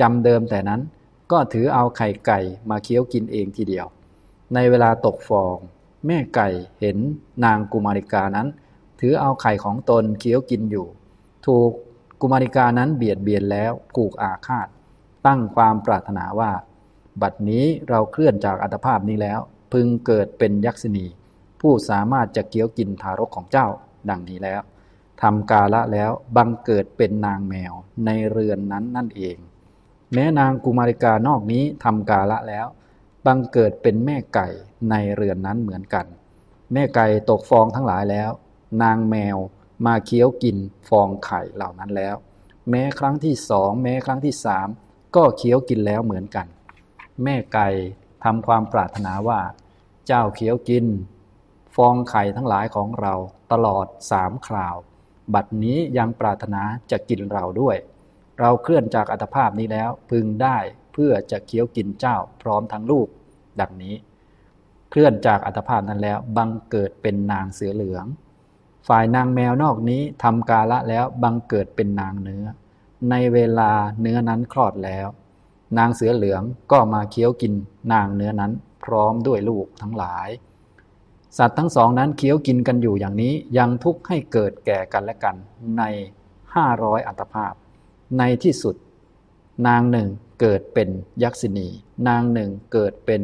[0.00, 0.80] จำเดิมแต่นั้น
[1.32, 3.86] ก็ถือเอาไข่ไก่มาเคี้ยวกินเองทีเดียว
[4.54, 5.56] ในเวลาตกฟอง
[6.06, 6.48] แม่ไก่
[6.80, 6.96] เห็น
[7.44, 8.48] นางกุมาริกานั้น
[9.06, 10.86] ถือเอาไข่ของตนเคี้ยวกินอยู่
[11.46, 11.70] ถูก
[12.20, 14.68] กุมาริกานั้นเบียดเบียนแล้วผูกอาฆาต
[15.26, 16.52] ตั้งความปรารถนาว่า
[17.22, 19.40] บัดนี้เราเคลื่อนจากอัตภาพนี้แล้ว
[19.72, 21.06] พึงเกิดเป็นยักษินี
[21.60, 23.66] ผู้สามารถจะเกี้ยวกินทารกของเจ้า
[24.10, 24.60] ดังนี้แล้ว
[25.22, 27.72] ทำกาละแล้วบังเกิดเป็นนางแมว
[28.06, 29.36] ในเรือนนั้นนั่นเอง
[30.12, 32.66] แม้นางกุมาริกานอกนี้ทำกาละแล้ว
[33.26, 34.48] บังเกิดเป็นแม่ไก่
[34.90, 36.06] ในเรือนนั้นเหมือนกัน
[36.72, 38.30] แม่ไก่ตกฟองทั้งหลายแล้ว
[38.82, 39.38] นางแมว
[39.86, 40.56] มาเคี้ยวกิน
[40.88, 42.16] ฟองไข่เหล่านั้นแล้ว
[42.70, 44.68] แม้ครั้งที่สองแม้ครั้งที่สาม
[45.16, 46.46] ก็เคี้ยวกินแล้วเหมือนกัน
[47.22, 47.68] แม่ไก่
[48.24, 49.40] ทำความปรารถนาว่า
[50.06, 50.86] เจ้าเคี้ยวกิน
[51.76, 53.14] ฟองไข่ทั้งหลายของเรา
[53.52, 54.76] ตลอดสามคราว
[55.34, 57.76] บัดนี้ยังปรารถนาจะกินเราด้วย
[58.40, 60.58] เราเคลื่อนจากอัตภาพนี้แล้วพึงได้
[60.92, 63.08] เพื่อจะเคี้ยวกินเจ้าพร้อมทั้งลูก
[63.60, 63.94] ดังนี้
[64.90, 68.06] เคลื่อนจากอัตภาพนั้นแล้วบังเกิดเป็นนางเสือเหลือง
[68.88, 72.44] ฝ่ายนางแมวนอกนี้ทำกาละแล้วบังเกิดเป็นนางเนื้อ
[73.10, 73.70] ในเวลา
[74.00, 75.06] เนื้อนั้นคลอดแล้ว
[75.78, 76.42] นางเสือเหลือง
[76.72, 77.52] ก็มาเคี้ยวกิน
[77.92, 78.52] นางเนื้อนั้น
[78.84, 80.28] พร้อมด้วยลูกทั้งหลาย
[81.38, 85.36] สัตว์ทั้งสองนั้นเคี้ยวกินกันอยู่อย่างนี้ยังทุกข์ให้เกิดแก่กันและกัน
[85.78, 85.82] ใน
[86.54, 87.52] ห้าร้อยอัตภาพ
[88.18, 88.76] ในที่สุด
[89.66, 90.08] นางหนึ่ง
[90.40, 90.88] เกิดเป็น
[91.22, 91.68] ยักษินี
[92.08, 93.20] นางหนึ่งเกิดเป็น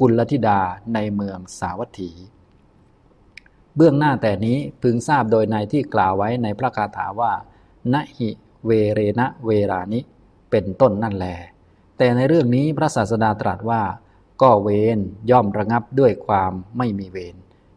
[0.00, 0.60] กุลธิดา
[0.94, 2.10] ในเมืองสาวัตถี
[3.76, 7.32] เบื้องหน้าแต่นี้พึงทราบโดยในที่กล่าวไว้ในพระคาถาว่า
[7.92, 8.30] นหิ
[8.66, 10.00] เวเรนะเวรานิ
[10.50, 11.26] เป็นต้นนั่นแล
[11.98, 13.82] แต่ในเรื่องนี้พระศาสดาตรัสว่า
[14.42, 14.98] ก็เวร
[15.30, 17.36] ย่อมระงับด้วยความไม่มีเวร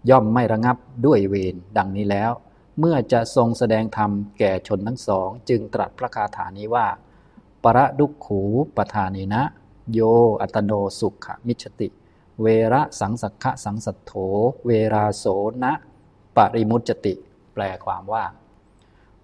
[0.09, 2.31] ย่อมไม่ระงับด้วยเวรดังนี้แล้ว
[2.79, 6.87] เมื่อจะทรงแสดงธรรมแก่ชนทั้งสอง จึงตรัสพระคาถานี้ว่า
[7.63, 8.41] ประดุขู
[8.77, 9.41] ปทานินะ
[9.93, 9.99] โย
[10.41, 11.87] อัตโนสุขมิชติ
[12.41, 14.11] เวระสังสักขะสังสัทโธ
[14.65, 15.25] เวราโส
[15.63, 15.73] นะ
[16.39, 17.13] ปริมุตจติ
[17.53, 18.25] แปลความว่า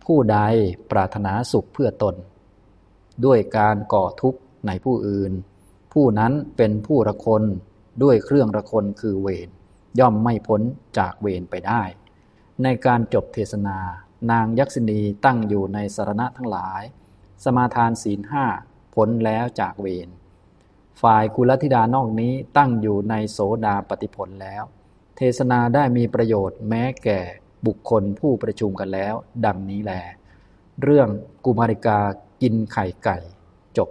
[0.06, 0.38] ผู้ใด
[0.91, 2.15] ปรารถนาสุขเพื่อตน
[3.25, 5.32] ด้วยการก่อทุกข์ในผู้อื่น
[5.93, 7.43] ผู้นั้นเป็นผู้ระคน
[8.04, 9.49] ด้วยเครื่องระคนคือเวร
[9.99, 10.62] ย่อมไม่พ้น
[10.97, 11.84] จากเวรไปได้
[12.63, 13.78] ในการจบเทศนา
[14.32, 16.82] นางยักษินีตั้งอยู่ในสารณะทั้งหลาย
[17.43, 18.45] สมาทานศีลห้า
[18.95, 20.10] พ้นแล้วจากเวร
[21.01, 24.63] ฝ่ายกุลธิดานอกนี้ตั้งอยู่ในโสดาปฏิผลแล้ว
[25.17, 27.19] เทศนาได้มีประโยชน์แม้แก่
[27.67, 29.13] บุคคลผู้ประชุมกันแล้ว
[29.45, 29.93] ดังนี้แล
[30.84, 31.10] เรื่อง
[31.45, 31.97] กุมาริกา
[32.41, 33.17] กินไข่ไก่
[33.78, 33.89] จบ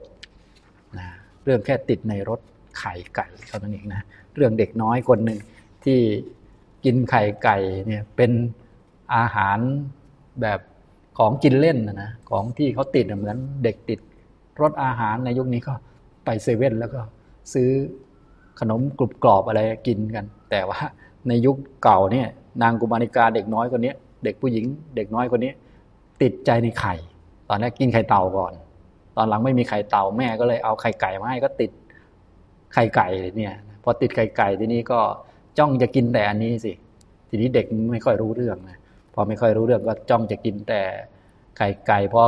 [0.99, 1.07] นะ
[1.45, 2.41] เรื่องแค่ติดในรถ
[2.79, 4.03] ไข่ไก่เท่านั้นเองนะ
[4.35, 5.39] เรื่องเด็กน้อยคนหนึ่ง
[5.85, 5.99] ที่
[6.85, 7.57] กินไข่ไก่
[7.87, 8.31] เนี่ยเป็น
[9.15, 9.59] อาหาร
[10.41, 10.61] แบบ
[11.19, 14.01] ของกินเล่นนะนะของที่เขาติดเหมือนเด็กติด
[14.61, 15.75] รสอาหารในยุคนี้ก็
[16.25, 17.01] ไปเซเว่นแล้วก็
[17.53, 17.69] ซื้อ
[18.61, 20.81] ขนมกรุบกรอบอะไรกินกัน แต่ว่า
[21.29, 22.29] ในยุคเก่าเนี่ย
[22.63, 23.93] นางกุมาริกาเด็กน้อยคนนี้
[24.25, 24.65] เด็กผู้หญิง
[24.97, 25.53] เด็กน้อยคนนี้
[26.23, 26.95] ติดใจในไข่
[27.49, 28.53] ตอนแรกกินไข่เต่าก่อน
[29.17, 31.71] ตอนหลังไม่มีไข่เต่าแม่ก็เลยเอาไข่ไก่มาให้ก็ติด
[32.75, 35.01] ไข่ไก่เนี่ยพอติดไข่ไก่ทีนี้ก็
[35.59, 36.73] จ้องจะกินแต่อันนี้สิ
[37.29, 38.79] ทีนี้เด็กไม่ค่อยรู้เรื่องนะ
[39.15, 40.83] พอไม่ค่อยรู้เรื่องก็จ้องจะกินแต่
[41.57, 42.23] ไข่ไก่พอ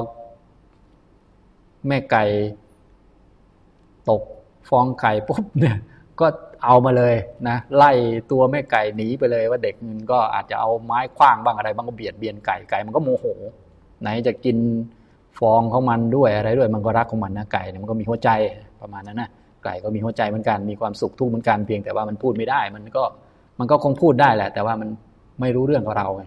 [1.88, 2.24] แม่ไก่
[4.10, 4.22] ตก
[4.68, 5.76] ฟองไข่ปุ๊บเนี่ย
[6.20, 6.26] ก็
[6.64, 7.14] เอามาเลย
[7.48, 7.92] นะไล่
[8.30, 13.24] ตัวแม่ไก่หนีไปเลยว่าเด็กมันก็อาจจะเอาไม้คว้างบ้างอะไรบ้างก็เบียดเบียนไก่ไก่มันก็โมโห
[14.02, 14.56] ไหนจะกิน
[15.38, 18.30] ฟองของมันด้วยอะไรด้วยมันก็รักของมันนะไก่เนี่ยมันก็มีหัวใจ
[18.82, 19.30] ประมาณนั้นนะ
[19.64, 23.02] ไก่ก็มีหัวใจเหมือนกันมีความสุขทุกข์เหมือนกันเพียงแต่ว่ามันพูดไม่ได้ มันก็
[23.58, 24.88] มันก็คงพูดได้แหละ แต่ว่ามัน
[25.40, 26.24] ไม่รู้เรื่องของเราไง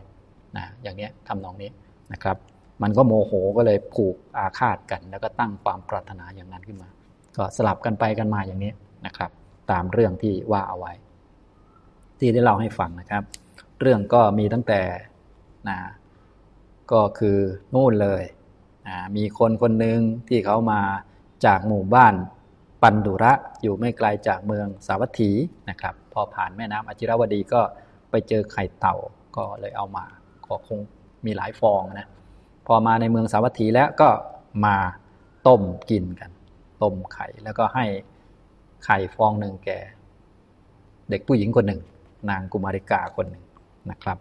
[0.58, 1.70] นะอย่างเนี้ยทำนองนี้
[2.14, 2.38] นะครับ
[2.84, 6.90] มันก็โมโหก็เลยผูกอาฆาตกัน แล้วก็ตั้งความปรารถนาอย่างนั้นขึ้นมา
[7.38, 8.72] ก็สลับกันไปกันมาอย่างนี้
[9.06, 9.32] นะครับ
[9.72, 10.94] ตามเรื่องที่ว่าเอาไว้
[12.20, 13.24] ที่ได้เล่าให้ฟังนะครับ
[13.82, 14.82] เรื่องก็มีตั้งแต่
[15.70, 15.80] นะ
[16.92, 17.38] ก็คือ
[17.74, 18.24] นู่นเลย
[18.88, 20.82] นะมีคนคนหนึ่งที่เขามา
[21.46, 22.14] จากหมู่บ้าน
[22.82, 25.32] ปันดุระอยู่ไม่ไกลจากเมืองสาวัตถี
[25.70, 27.62] นะครับ พอผ่านแม่น้ำอจิรวดีก็
[28.10, 28.96] ไปเจอไข่เต่า
[29.36, 30.06] ก็เลยเอามา
[30.48, 30.80] ก็คง
[31.26, 32.08] มีหลายฟองนะ
[32.68, 34.10] พอมาในเมืองสาวัตถีแล้วก็
[34.66, 34.78] มา
[35.48, 36.32] ต้มกินกัน
[36.84, 37.86] ต้มไข่แล้วก็ให้
[38.86, 39.80] ไข่ฟองหนึ่งแก่
[41.10, 41.82] เด็กผู้หญิงคนหนึ่ง
[42.30, 43.44] นางกุมาริกาคนหนึ่ง
[43.92, 44.18] นะครับ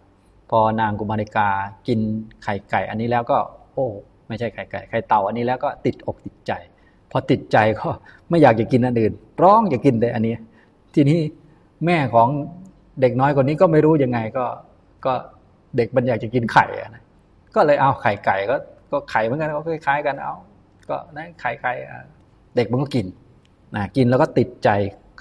[0.49, 1.47] พอนางกุมาริกา
[1.87, 1.99] กิน
[2.43, 3.37] ไข่ไก่ อันนี้แล้วก็
[3.73, 3.87] โอ้
[4.27, 6.51] ไม่ใช่ไข่ไก่ไข่เต่าอันนี้แล้วก็ติดอกติดใจ
[7.11, 7.87] พอติดใจก็
[8.29, 10.35] ไม่อยากจะกินอันอื่น ร้องอยากกินแต่อันนี้
[10.95, 11.19] ทีนี้
[11.85, 12.27] แม่ของ
[13.01, 14.45] เด็กน้อยคนนี้ก็ไม่รู้ยังไงก็
[15.05, 15.13] ก็
[15.77, 17.03] เด็กมันอยากจะกินไข่นะ
[17.55, 18.55] ก็เลยเอาไข่ไก่ก็
[18.91, 20.33] ก็ไข่เหมือนกันก็คล้ายๆกันเอา
[20.89, 21.73] ก็นะไข่ไข่
[22.55, 23.05] เด็กมันก็กิน
[23.75, 24.69] นะกินแล้วก็ติดใจ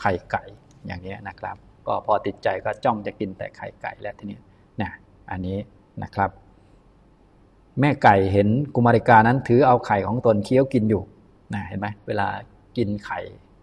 [0.00, 0.42] ไข่ไก่
[0.86, 1.56] อย่างนี้นะครับ
[1.86, 4.38] ก็พอติดใจก็จ้องจะกินแต่ไข่ไก่แล้วทีนี้
[4.82, 4.90] นะ
[5.30, 5.56] อันนี้
[6.02, 6.30] นะครับ
[7.80, 11.02] แม่ไก่เห็นกุมาริกานั้นถือเอาไข่ของตนเคี้ยวกินอยู่
[11.54, 12.26] นะเห็นไหมเวลา
[12.76, 13.20] กินไข่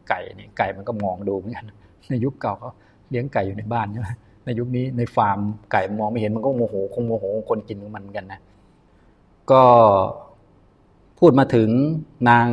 [0.10, 1.66] ไก่เนี่ยไก่มันก็มองดูเหมือนกัน
[2.10, 2.72] ในยุคเก่าเขา
[3.10, 4.10] เลี้ยงไก่อยู่ในบ้านใช่ไหม
[4.46, 5.40] ในยุคนี้ในฟาร์ม
[5.72, 8.40] ไก่มองไม่เห็นมันก็โมโหคงโมโหคนกินของมันกันนะ
[9.52, 9.64] ก็
[11.20, 11.70] พูดมาถึง
[12.30, 12.48] นาง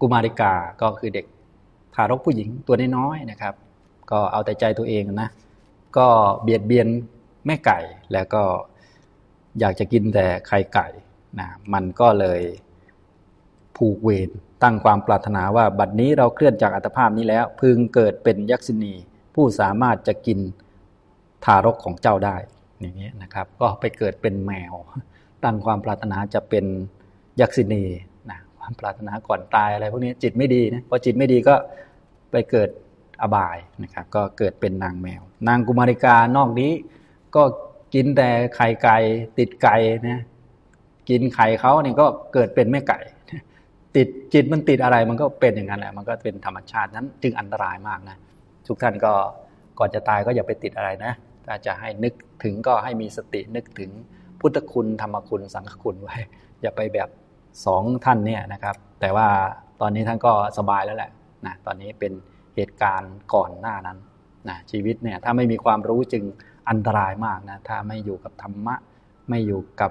[0.00, 0.52] กุมาริกา
[0.82, 1.26] ก็คือเด็ก
[1.98, 3.54] ทารกผู้หญิงตัวน้อยๆนะครับ
[4.10, 5.28] ก็เอาแต่ใจตัวเองนะ
[5.96, 6.06] ก็
[6.42, 6.86] เบียดเบียน
[7.46, 7.78] แม่ไก่
[8.12, 8.42] แล้วก็
[9.60, 10.86] อยากจะกินแต่ไข่ไก่
[11.38, 12.40] นะมันก็เลย
[13.76, 14.30] ผูกเวร
[14.62, 18.94] ตั้งความปรารถนาว่าบัดนี้เราเคลื่อนจากอัตภาพนี้แล้ว พึงเกิดเป็นยักษินี
[19.34, 20.38] ผู้สามารถจะกิน
[21.44, 22.36] ทารกของเจ้าได้
[22.80, 24.74] อย่างนี้นะครับ ก็ไปเกิดเป็นแมว
[25.44, 26.64] ตั้งความปรารถนาจะเป็น
[27.40, 27.84] ยักษินี
[28.30, 31.54] นะความปรารถนาก่อนตายอะไรพวกนี้จิตไม่ดีนะพอจิตไม่ดีก็
[32.30, 32.68] ไปเกิด
[33.22, 36.72] อบายนะครับ ก็เกิดเป็นนางแมว นางกุมาริกานอกนี้
[37.36, 37.42] ก็
[37.94, 38.98] กินแต่ไข่ไก่
[39.38, 39.76] ติดไก่
[40.08, 40.22] นะ
[41.08, 43.00] กินไข่เขาเนี่ยก็เกิดเป็นแม่ไก่
[43.96, 48.16] ติดจิตมันติดอะไรมันก็เป็นอย่างนั้นแหละ มันก็เป็นธรรมชาตินั้นจึงอันตรายมากนะ
[48.66, 49.12] ทุกท่านก็
[49.78, 51.12] ก่อนจะตายก็อย่าไปติดอะไรนะ
[51.46, 52.12] ถ้าจะให้นึก
[52.44, 53.90] ถึงก็ให้มีสตินึกถึง
[54.40, 56.16] พุทธคุณธรรมคุณสังฆคุณไว้
[56.62, 57.08] อย่าไปแบบ
[57.66, 59.28] สองท่านเนี่ยนะครับ แต่ว่า
[59.80, 61.10] ตอนนี้ท่านก็สบายแล้วแหละ
[61.46, 62.12] นะตอนนี้เป็น
[62.56, 63.98] เหตุการณ์ก่อนหน้านั้น
[64.48, 66.24] นะชีวิตเนี่ยถ้าไม่มีความรู้จึง
[66.70, 68.74] อันตรายมากนะถ้าไม่อยู่กับธรรมะ
[69.28, 69.90] ไม่อยู่กับ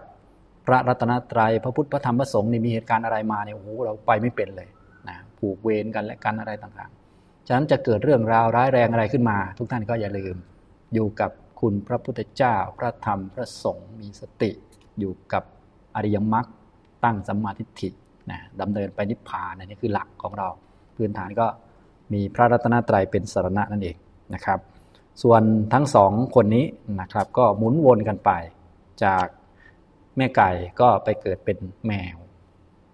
[0.66, 4.70] พระรัตนตรยัยพระพุทธพระธรรมพระสงฆ์นี่มีเหตุการณ์อะไรมาเนี่ยโอ้โหเราไปไม่เป็นเลย
[5.08, 10.36] นะผูกเวรกันและกันอะไรต่างๆ ฉะนั้นจะเกิดเรื่องราวร้ายแรงอะไรขึ้นมา ทุกท่านก็อย่าลืม
[10.94, 11.32] อยู่กับ
[11.62, 14.52] คุณพระพุทธเจ้า พระธรรมพระสงฆ์มีสติ
[15.00, 15.44] อยู่กับ
[15.96, 16.48] อริยมรรค
[17.04, 17.90] ตั้งสัมมาทิฏฐิ
[18.32, 20.50] นะดำเนินไปนิพพานนี่คือหลักของเรา
[20.98, 21.48] พื้นฐานก็
[22.14, 23.96] มีพระรัตนตรัยเป็นสารณะนั่นเอง
[24.34, 24.60] นะครับ
[25.24, 25.42] ส่วน
[25.74, 26.66] ทั้งสองคนนี้
[27.02, 28.32] นะครับ ก็หมุนวนกันไป
[29.04, 29.26] จาก
[30.18, 30.50] แม่ไก่
[30.82, 31.58] ก็ไปเกิดเป็น
[31.88, 32.18] แมว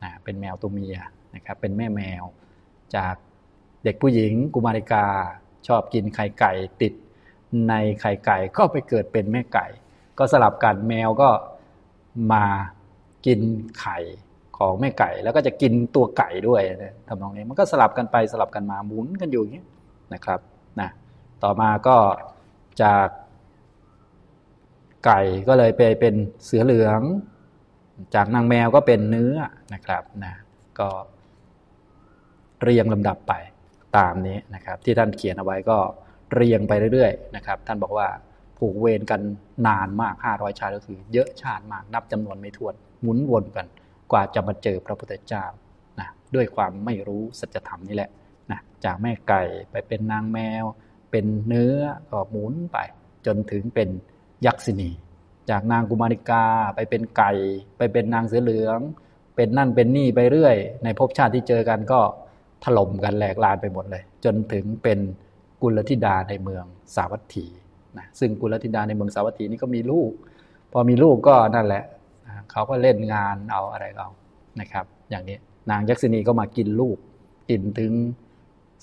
[0.03, 0.97] นะเป็นแมวตัวเมีย
[1.35, 2.23] นะครับ เป็นแม่แมว
[2.95, 3.15] จาก
[3.83, 5.05] เด็กผู้หญิงกุมาริกา
[5.67, 6.93] ชอบกินไข่ไก่ติด
[7.69, 9.67] ในไข่ไก่ก็ไปเกิดเป็นแม่ไก่
[10.17, 11.29] ก็สลับกันแมวก็
[12.33, 12.45] มา
[13.25, 13.39] กิน
[13.79, 13.97] ไข่
[14.69, 19.63] ของแม่ไก่ แล้วก็จะกินตัวไก่ด้วยนะทำนองนี้มันก็สลับกันไปสลับกันมาหมุนกันอยู่อย่างนี้
[20.13, 20.39] นะครับ
[20.79, 20.89] นะ
[21.43, 21.97] ต่อมาก็
[22.83, 23.07] จาก
[25.05, 27.01] ไก่ก็เลยไปเป็นเสือเหลือง
[28.15, 29.35] จากนางแมวก็เป็นเนื้อ
[29.73, 30.33] นะครับนะ
[30.79, 30.89] ก็
[32.63, 33.33] เรียงลำดับไป
[33.97, 35.77] ตามนี้นะครับ ที่ท่านเขียนเอาไว้ก็
[36.33, 38.07] เรียงไปเรื่อยๆนะครับ ท่านบอกว่า
[38.57, 39.21] ผูกเวรกัน
[39.67, 43.65] นานมาก 500 ชาติก็คือ เยอะชาติมากนับจำนวนไม่ถ้วนหมุนวนกัน
[44.13, 45.45] กว่าจะมาเจอพระพุทธเจ้า
[45.99, 48.09] นะด้วยความไม่รู้สัจธรรมนี่แหละ
[48.51, 50.63] นะจากแม่ไก่ไปเป็นนางแมว
[51.11, 51.77] เป็นเนื้อ
[52.11, 52.77] ก็หมุนไป
[53.25, 53.89] จนถึงเป็น
[54.45, 54.91] ยักษินี
[55.49, 56.45] จากนางกุมาริกา
[56.75, 57.31] ไปเป็นไก่
[57.77, 58.79] ไปเป็นนางเสือเหลือง
[59.35, 61.99] เป็นนั่นเป็นนี่ไปเรื่อย ในภพชาติที่เจอกันก็
[62.63, 64.99] ถล่มกันแหลกลานไปหมดเลย จนถึงเป็น
[65.61, 67.45] กุลธิดาในเมืองสาวัตถี
[67.97, 70.11] นะซึ่งกุลธิดาในเมืองสาวัตถีนี่ก็มีลูก
[70.71, 71.83] พอมีลูกก็นั่นแหละ
[72.51, 74.09] เขาก็เล่นงานเอาอะไรเอา
[74.59, 75.37] นะครับ อย่างนี้
[75.71, 76.97] นางยักษินีก็มากินลูก
[77.49, 77.91] กินถึง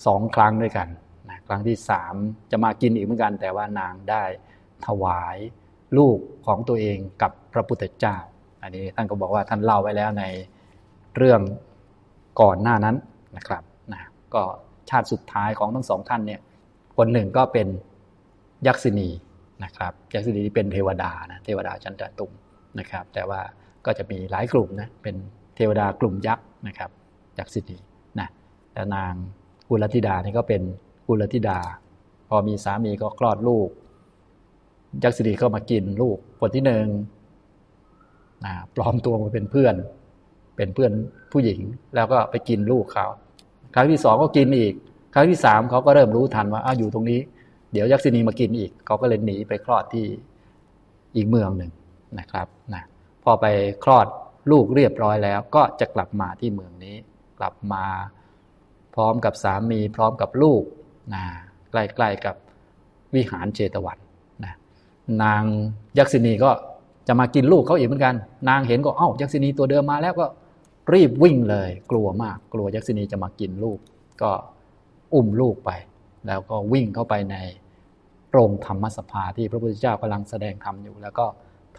[0.05, 0.87] สองครั้งด้วยกัน
[1.29, 2.13] นะครั้งที่สาม
[2.51, 4.23] จะมากินอีกเหมือนกัน แต่ว่านางได้
[4.85, 5.37] ถวาย
[5.97, 8.17] ลูกของตัวเองกับพระพุทธเจ้า
[8.61, 10.23] อันนี้ท่านก็บอกว่าท่านเล่าไว้แล้วใน
[11.17, 11.41] เรื่อง
[12.41, 12.95] ก่อนหน้านั้น
[13.37, 14.01] นะครับนะ
[14.33, 14.43] ก็
[14.89, 16.39] ชาติสุดท้ายของทั้งสองท่านเนี่ย
[16.97, 17.67] คนหนึ่งก็เป็น
[18.67, 19.09] ยักษินี
[19.63, 22.31] นะครับยักษินีที่เป็นเทวดานะเทวดาจันทตุม
[22.79, 23.41] นะครับ แต่ว่า
[23.85, 25.15] ก็จะมีหลายกลุ่มนะเป็น
[25.55, 26.89] เทวดากลุ่มยักษ์นะครับ
[27.37, 27.77] ยักษินี
[28.19, 28.27] นะ
[28.73, 29.13] แต่นาง
[29.69, 30.61] กุลธิดานี่ก็เป็น
[31.07, 31.59] กุลธิดา
[32.29, 33.69] พอมีสามีก็คลอดลูก
[35.03, 36.85] ยักษินีก็มากินลูกคนที่หนึ่ง
[38.45, 39.75] นะปลอมตัวมาเป็นเพื่อน
[40.57, 40.91] เป็นเพื่อน
[41.31, 41.59] ผู้หญิง
[41.95, 43.05] แล้วก็ไปกินลูกเขา
[43.75, 44.73] ครั้งที่สองก็กินอีก
[45.13, 47.19] ครั้งที่สามเขาก็เริ่มรู้ทันว่าอ้าวอยู่ตรงนี้
[47.73, 50.05] เดี๋ยวยักษินีมากินอีกเขาก็เลยหนีไปคลอดที่
[51.15, 51.71] อีกเมืองหนึ่ง
[52.19, 52.83] นะครับนะ
[53.23, 53.45] พอไป
[53.83, 54.07] คลอด
[54.51, 56.95] ลูกเรียบร้อยแล้ว ก็จะกลับมาที่เมืองนี้
[57.39, 57.85] กลับมา
[58.93, 60.63] พร้อมกับสามีพร้อมกับลูก
[61.13, 61.23] นะ
[61.71, 62.35] ใกล้ๆกับ
[63.15, 63.97] วิหารเจตวัน
[64.43, 64.53] นะ
[65.23, 65.43] นาง
[65.97, 66.51] ยักษินีก็
[67.07, 68.15] จะมากินลูกเขาอีกเหมือนกัน
[68.49, 70.25] นางเห็นก็เอ้ายักษินีตัวเดิมมาแล้วก็
[70.93, 73.79] รีบวิ่งเลย กลัวมาก กลัวยักษินีจะมากินลูก
[74.21, 74.31] ก็
[75.13, 75.71] อุ้มลูกไป
[76.27, 77.35] แล้วก็วิ่งเข้าไปใน
[78.31, 81.25] โรงธรรมสภาที่พระพุทธเจ้ากำลังแสดงธรรมอยู่ แล้วก็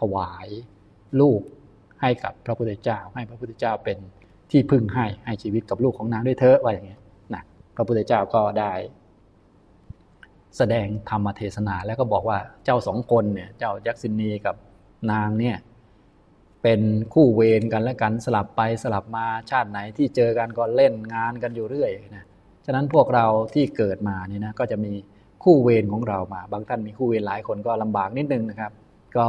[0.03, 0.49] ถวาย
[1.21, 1.41] ลูก
[2.01, 3.99] ให้กับพระพุทธเจ้า ให้พระพุทธเจ้าเป็น
[4.51, 7.01] ที่พึ่งให้ให้ชีวิตกับลูกของนางด้วยเถอะว่าอย่างเงี้ย
[7.35, 7.43] นะ
[7.77, 8.73] พระพุทธเจ้าก็ได้
[10.57, 14.57] แสดงธรรมเทศนาแล้วก็บอกว่าเจ้าสองคนเนี่ยเจ้ายักษินีกับ
[15.12, 15.57] นางเนี่ย
[16.62, 16.81] เป็น
[17.15, 22.27] คู่เวรกันและกันสลับไปสลับมาชาติไหนที่เจอกันก็เล่นงานกันอยู่เรื่อยนะ
[22.67, 24.93] ฉะนั้นพวกเราที่เกิดมาเนี่ยนะก็จะมี
[25.45, 28.73] คู่เวรของเรามา บางท่านมีคู่เวรหลายคนก็ลำบากนิดนึงนะครับ
[29.17, 29.27] ก็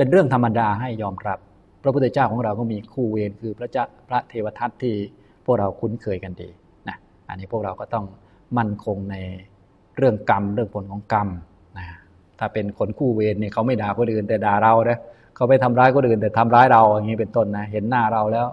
[0.00, 1.38] เป็นเรื่องธรรมดาให้ยอมรับ
[1.82, 4.94] พระพุทธเจ้าของเราก็มีคู่เวรคือพระเจ้าพระเทวทัตที่
[5.44, 6.48] พวกเราคุ้นเคยกันดี
[6.88, 6.96] นะ
[7.28, 8.04] อันนี้พวกเราก็ต้อง
[8.58, 9.16] มั่นคงใน
[9.96, 11.28] เรื่องกรรมเรื่องผลของกรรม
[11.78, 11.86] นะ
[12.38, 14.98] ถ้าเป็นคนคู่เวรเนี่ยเขาไม่ด่าคนอื่นแต่ด่าเรานะ
[15.36, 18.46] เขาไปทำร้ายคนอื่นแต่ทำร้ายเราอย่างนี้เป็นต้นนะเห็นหน้าเราแล้ว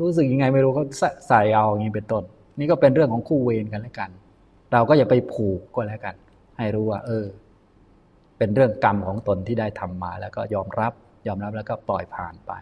[0.00, 0.84] รู้สึกยังไงไม่รู้เขา
[1.28, 2.22] ใส่เอาอย่างนี้เป็นต้น
[2.58, 4.10] นี่ก็เป็นเรื่องของคู่เวรกันแล้วกัน
[4.72, 6.14] เราก็อย่าไปผูกก็แล้วกัน
[6.58, 7.26] ให้รู้ว่า เออ
[8.38, 10.92] เป็นเรื่องกรรมของตนที่ได้ทำมา แล้วก็ยอมรับ
[11.26, 12.52] ยอมรับแล้วก็ปล่อยผ่านไป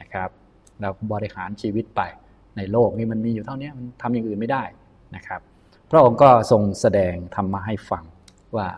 [0.00, 0.30] นะครับ
[0.80, 2.00] เราบริหารชีวิตไป
[2.56, 4.64] ในโลกนี้มันมีอยู่เท่านี้มันทำอย่างอื่นไม่ได้
[5.16, 5.40] นะครับ
[5.90, 8.04] พระองค์ก็ทรงแสดงธรรมาให้ฟัง
[8.56, 8.68] ว่า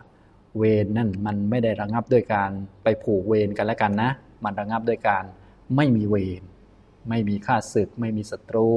[0.57, 2.51] เวรนั่นมันไม่ได้ระงับด้วยการ
[2.83, 4.11] ไปผูกเวรกันแล้วกันนะ
[4.43, 5.23] มันระงับด้วยการ
[5.75, 6.43] ไม่มีเวร
[7.09, 8.69] ไม่มีข้าศึก ไม่มีศัตรู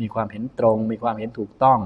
[0.00, 1.80] มีความเห็นตรง มีความเห็นถูกต้อง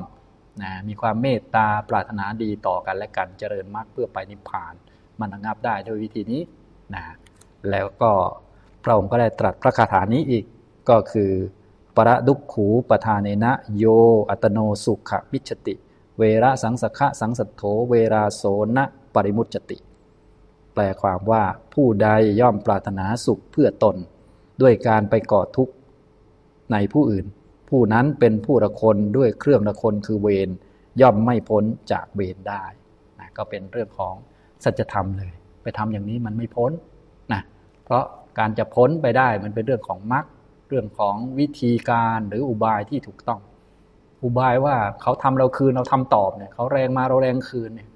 [0.63, 4.75] นะมีความเมตตาปรารถนาดีต่อกันและกันเจริญมรรคเพื่อไปนิพพาน
[5.21, 6.43] มันระงับได้ด้วยวิธีนี้
[6.95, 7.05] นะ
[7.71, 8.13] แล้วก็
[8.85, 10.45] พระองค์ก็ได้ตรัสพระคาถานี้อีก
[10.91, 11.33] ก็คือ
[11.97, 13.85] ประดุกขูปทานเนนะโย
[14.31, 15.75] อัตโนสุขมิชติ
[16.19, 18.43] เวระสังสขะสังสัทโธเวราโส
[18.77, 19.79] นะปริมุจติ
[20.75, 22.09] แปลความว่าผู้ใด
[22.41, 23.97] ย่อมปรารถนาสุขเพื่อตน
[24.63, 25.75] ด้วยการไปก่อทุกข์
[26.73, 27.27] ในผู้อื่น
[27.69, 30.49] ผู้นั้นเป็นผู้ละคนด้วยเครื่องละคนคือเวร
[31.01, 32.65] ย่อมไม่พ้นจากเวรได้
[33.19, 34.15] นะก็เป็นเรื่องของ
[34.65, 36.73] สัจธรรมเลย ไปทำอย่างนี้มันไม่พ้น
[37.33, 37.43] นะ
[37.85, 38.05] เพราะ
[38.39, 40.25] การจะพ้นไปได้มันเป็นเรื่องของมรรค
[40.69, 43.41] เรื่องของวิธีการหรืออุบายที่ถูกต้อง
[44.25, 47.89] อุบายว่าเขาทำเราคืนเราทำตอบเนี่ยเขาแรงมาเราแรงคืนเนี่ย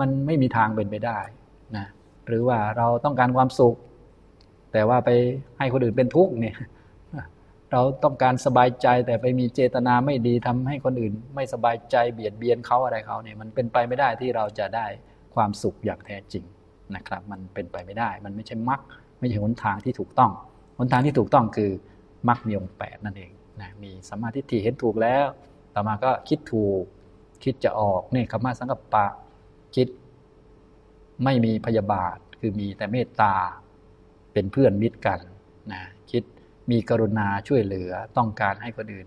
[0.00, 1.18] มันไม่มีทางเป็นไปได้
[1.76, 1.86] นะ
[2.26, 3.76] หรือว่าเราต้องการความสุข
[4.72, 5.10] แต่ว่าไป
[5.58, 6.56] ให้คนอื่นเป็นทุกข์เนี่ย
[7.72, 14.86] เราต้องการสบายใจแต่ไปมีเจตนาไม่ดีทำให้คนอื่น ไม่สบายใจเบียดเบียนเขาอะไรเขาเนี่ยมันเป็นไปไม่ได้ที่เราจะได้
[15.38, 16.44] ความสุขอย่างแท้จริง
[16.96, 18.80] นะครับ มันเป็นไปไม่ได้ มันไม่ใช่มรรค
[19.18, 20.32] ไม่ใช่หนทางที่ถูกต้อง
[20.78, 21.70] หนทางที่ถูกต้องคือ
[22.28, 25.26] มรรคมีองค์แปดนั่นเองนะมีสัมมาทิฏฐิเห็นถูกแล้ว
[25.74, 26.82] ต่อมาก็คิดถูก
[27.44, 29.06] คิดจะออกเนี่คำว่าสังกัปปะ
[29.76, 29.88] คิด
[31.24, 33.34] ไม่มีพยาบาท คือมีแต่เมตตา
[34.32, 35.20] เป็นเพื่อนมิตรกัน
[35.72, 36.22] นะคิด
[36.70, 39.06] มีกรุณาช่วยเหลือต้องการให้คนอื่น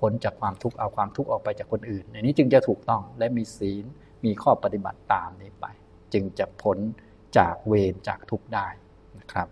[0.00, 3.84] พ้นจากความทุกข์เอาความทุกข์ออกไปจากคนอื่นในนี้จึงจะถูกต้องและมีศีล
[4.24, 5.66] มีข้อปฏิบัติตามนี้ไป
[6.12, 6.78] จึงจะพ้น
[7.38, 8.66] จากเวรจากทุกข์ได้
[9.18, 9.48] นะครับ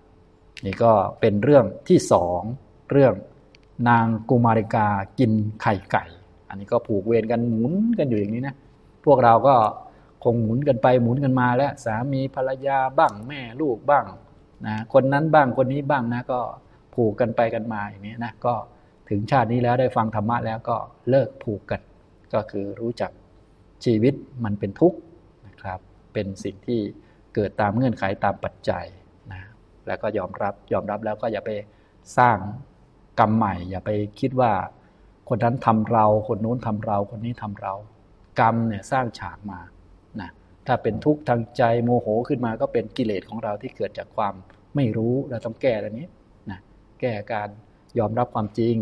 [0.67, 2.41] นี่ก็เป็นเรื่องที่สอง
[2.91, 3.15] เรื่อง
[3.89, 6.05] นางกุมาริกากินไข่ไก่
[6.49, 8.57] อันนี้ก็ผูกเวรกันหมุนกันอยู่อย่างนี้นะ
[9.05, 9.55] พวกเราก็
[10.25, 14.07] คงหมุนกันไปหมุนกันมาแล้วสามีภรรยาบ้างแม่ลูกบ้าง
[14.67, 16.41] นะคนนั้นบ้างคนนี้บ้างนะก็
[16.95, 18.55] ผูกกันไปกันมาอย่างนี้นะก็
[19.09, 20.77] ถึงชาตินี้แล้วได้ฟังธรรมะแล้วก็
[21.11, 21.81] เลิกผูกกัน
[22.35, 23.11] ก็คือรู้จัก
[23.85, 24.99] ชีวิตมันเป็นทุกข์
[25.47, 25.81] นะครับ
[26.13, 26.81] เป็นสิ่งที่
[27.35, 28.87] เกิดตามเงื่อนไขตามปัจจัย
[29.33, 29.43] นะ
[29.87, 31.51] แล้วก็ยอมรับยอมรับแล้วก็อย่าไป
[32.19, 32.39] สร้าง
[33.21, 34.53] กรรมใหม่ อย่าไปคิดว่า
[35.29, 37.75] คนนั้นทำเรา คนนู้นทำเรา คนนี้ทำเรา
[38.41, 39.61] กรรมเนี่ยสร้างฉากมา
[40.21, 40.31] นะ
[40.67, 44.35] ถ้าเป็นทุกข์ทางใจโมโหขึ้นมาก็เป็นกิเลสของเราที่เกิดจากความ
[44.77, 46.09] ไม่รู้เราต้องแก้อันนี้
[46.51, 46.59] นะ
[47.01, 47.49] แก้การ
[47.99, 48.77] ยอมรับความจริง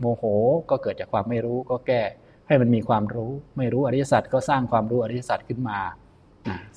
[0.00, 0.24] โมโห
[0.70, 2.02] ก็เกิดจากความไม่รู้ก็แก้
[2.48, 5.78] ให้มันมีความรู้ ไม่รู้อริยสัจก็สร้างความรู้อริยสัจขึ้นมา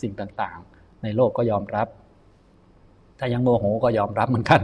[0.01, 1.87] สิ่งต่างๆ ในโลกก็ยอมรับ
[3.19, 4.61] ถ้ายังโมโหก็ยอมรับเหมือนกัน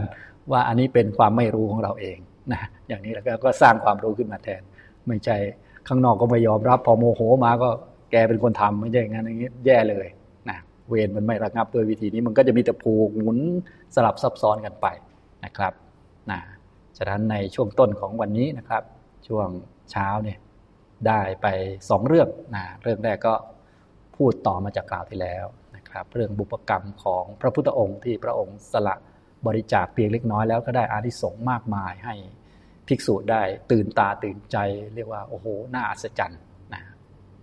[0.50, 2.18] ว่าอันนี้เป็นความไม่รู้ของเราเอง
[2.52, 4.62] นะอย่างนี้แล้วก็สร้างความรู้ขึ้นมาแทน
[5.08, 5.36] ไม่ใช่
[5.88, 7.68] ข้างนอกก็ไม่ยอมรับ พอโมโหมาก็
[8.10, 10.06] แกเป็นคนทำไม่ใช่อย่างนั้นอย่างนี้แย่เลย
[10.48, 13.38] นะเวรมันไม่ระงับด้วยวิธีนี้มันก็จะมีแต่ผูกหมุน
[13.94, 14.86] สลับซับซ้อนกันไป
[15.44, 15.72] นะครับ
[16.30, 16.40] นะ
[16.98, 18.82] ฉะนั้นในช่วงต้นของวันนี้นะครับ
[19.28, 19.48] ช่วง
[19.90, 20.38] เช้าเนี่ย
[21.06, 21.46] ได้ไป
[21.90, 23.34] สองเรื่องนะเรื่องแรกก็
[24.16, 28.94] พูดต่อมาจากกล่าวที่แล้วนะครับ เรื่องบุปกรรมของพระพุทธองค์ที่พระองค์สละ
[29.46, 32.14] บริจาคเพียงเล็กน้อยแล้วก็ได้อานิสงส์มากมายให้
[32.88, 34.56] ภิกษุได้ตื่นตาตื่นใจ
[34.94, 36.40] เรียกว่าโอ้โหน่าอัศจรรย์
[36.74, 36.82] นะ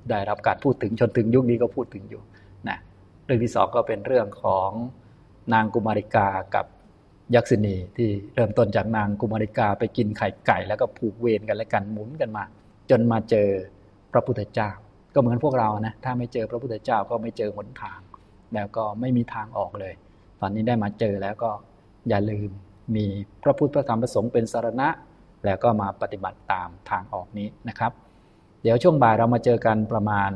[0.09, 2.21] ได้รับการพูดถึงจนถึงยุคนี้ก็พูดถึงอยู่
[2.69, 2.77] นะ
[3.25, 4.69] เรื่องที่สองก็เป็นเรื่องของ
[5.53, 6.65] นางกุมาริกากับ
[7.35, 12.43] ยักษินีที่เริ่มต้นจากนางกุมาริกาไปกินไข่ไก่ แล้วก็ผูกเวรกันและกันหมุนกันมา
[12.89, 13.49] จนมาเจอ
[14.13, 14.69] พระพุทธเจ้า
[15.13, 17.99] ก็เหมือนพวกเรานะถ้าไม่เจอพระพุทธเจ้าก็ไม่เจอหนทาง
[18.53, 19.93] แล้วก็ไม่มีทางออกเลย
[20.41, 21.51] ตอนนี้ได้มาเจอแล้วก็
[22.09, 22.49] อย่าลืม
[22.95, 23.05] มี
[23.43, 24.87] พระพุทธพระธรรมพระสงฆ์เป็นสารณะ
[25.45, 27.91] แล้วก็มาปฏิบัติตามทางออกนี้นะครับ
[28.63, 30.31] เดี๋ยวช่วงบ่ายเรามาเจอกันประมาณ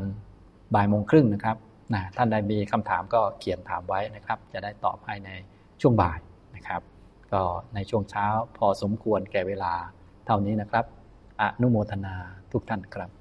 [0.76, 1.58] บ่ายโมงครึ่งนะครับ
[1.94, 5.30] นะท่านใดมีคำถามก็เขียนถามไว้นะครับ จะได้ตอบให้ใน
[5.82, 6.20] ช่วงบ่าย
[6.56, 6.82] นะครับ
[7.34, 7.42] ก็
[7.76, 9.74] ในช่วงเช้าพอสมควรแก่เวลา
[10.26, 10.86] เท่านี้นะครับ
[11.42, 12.16] อนุโมทนา
[12.52, 13.19] ทุกท่านครับ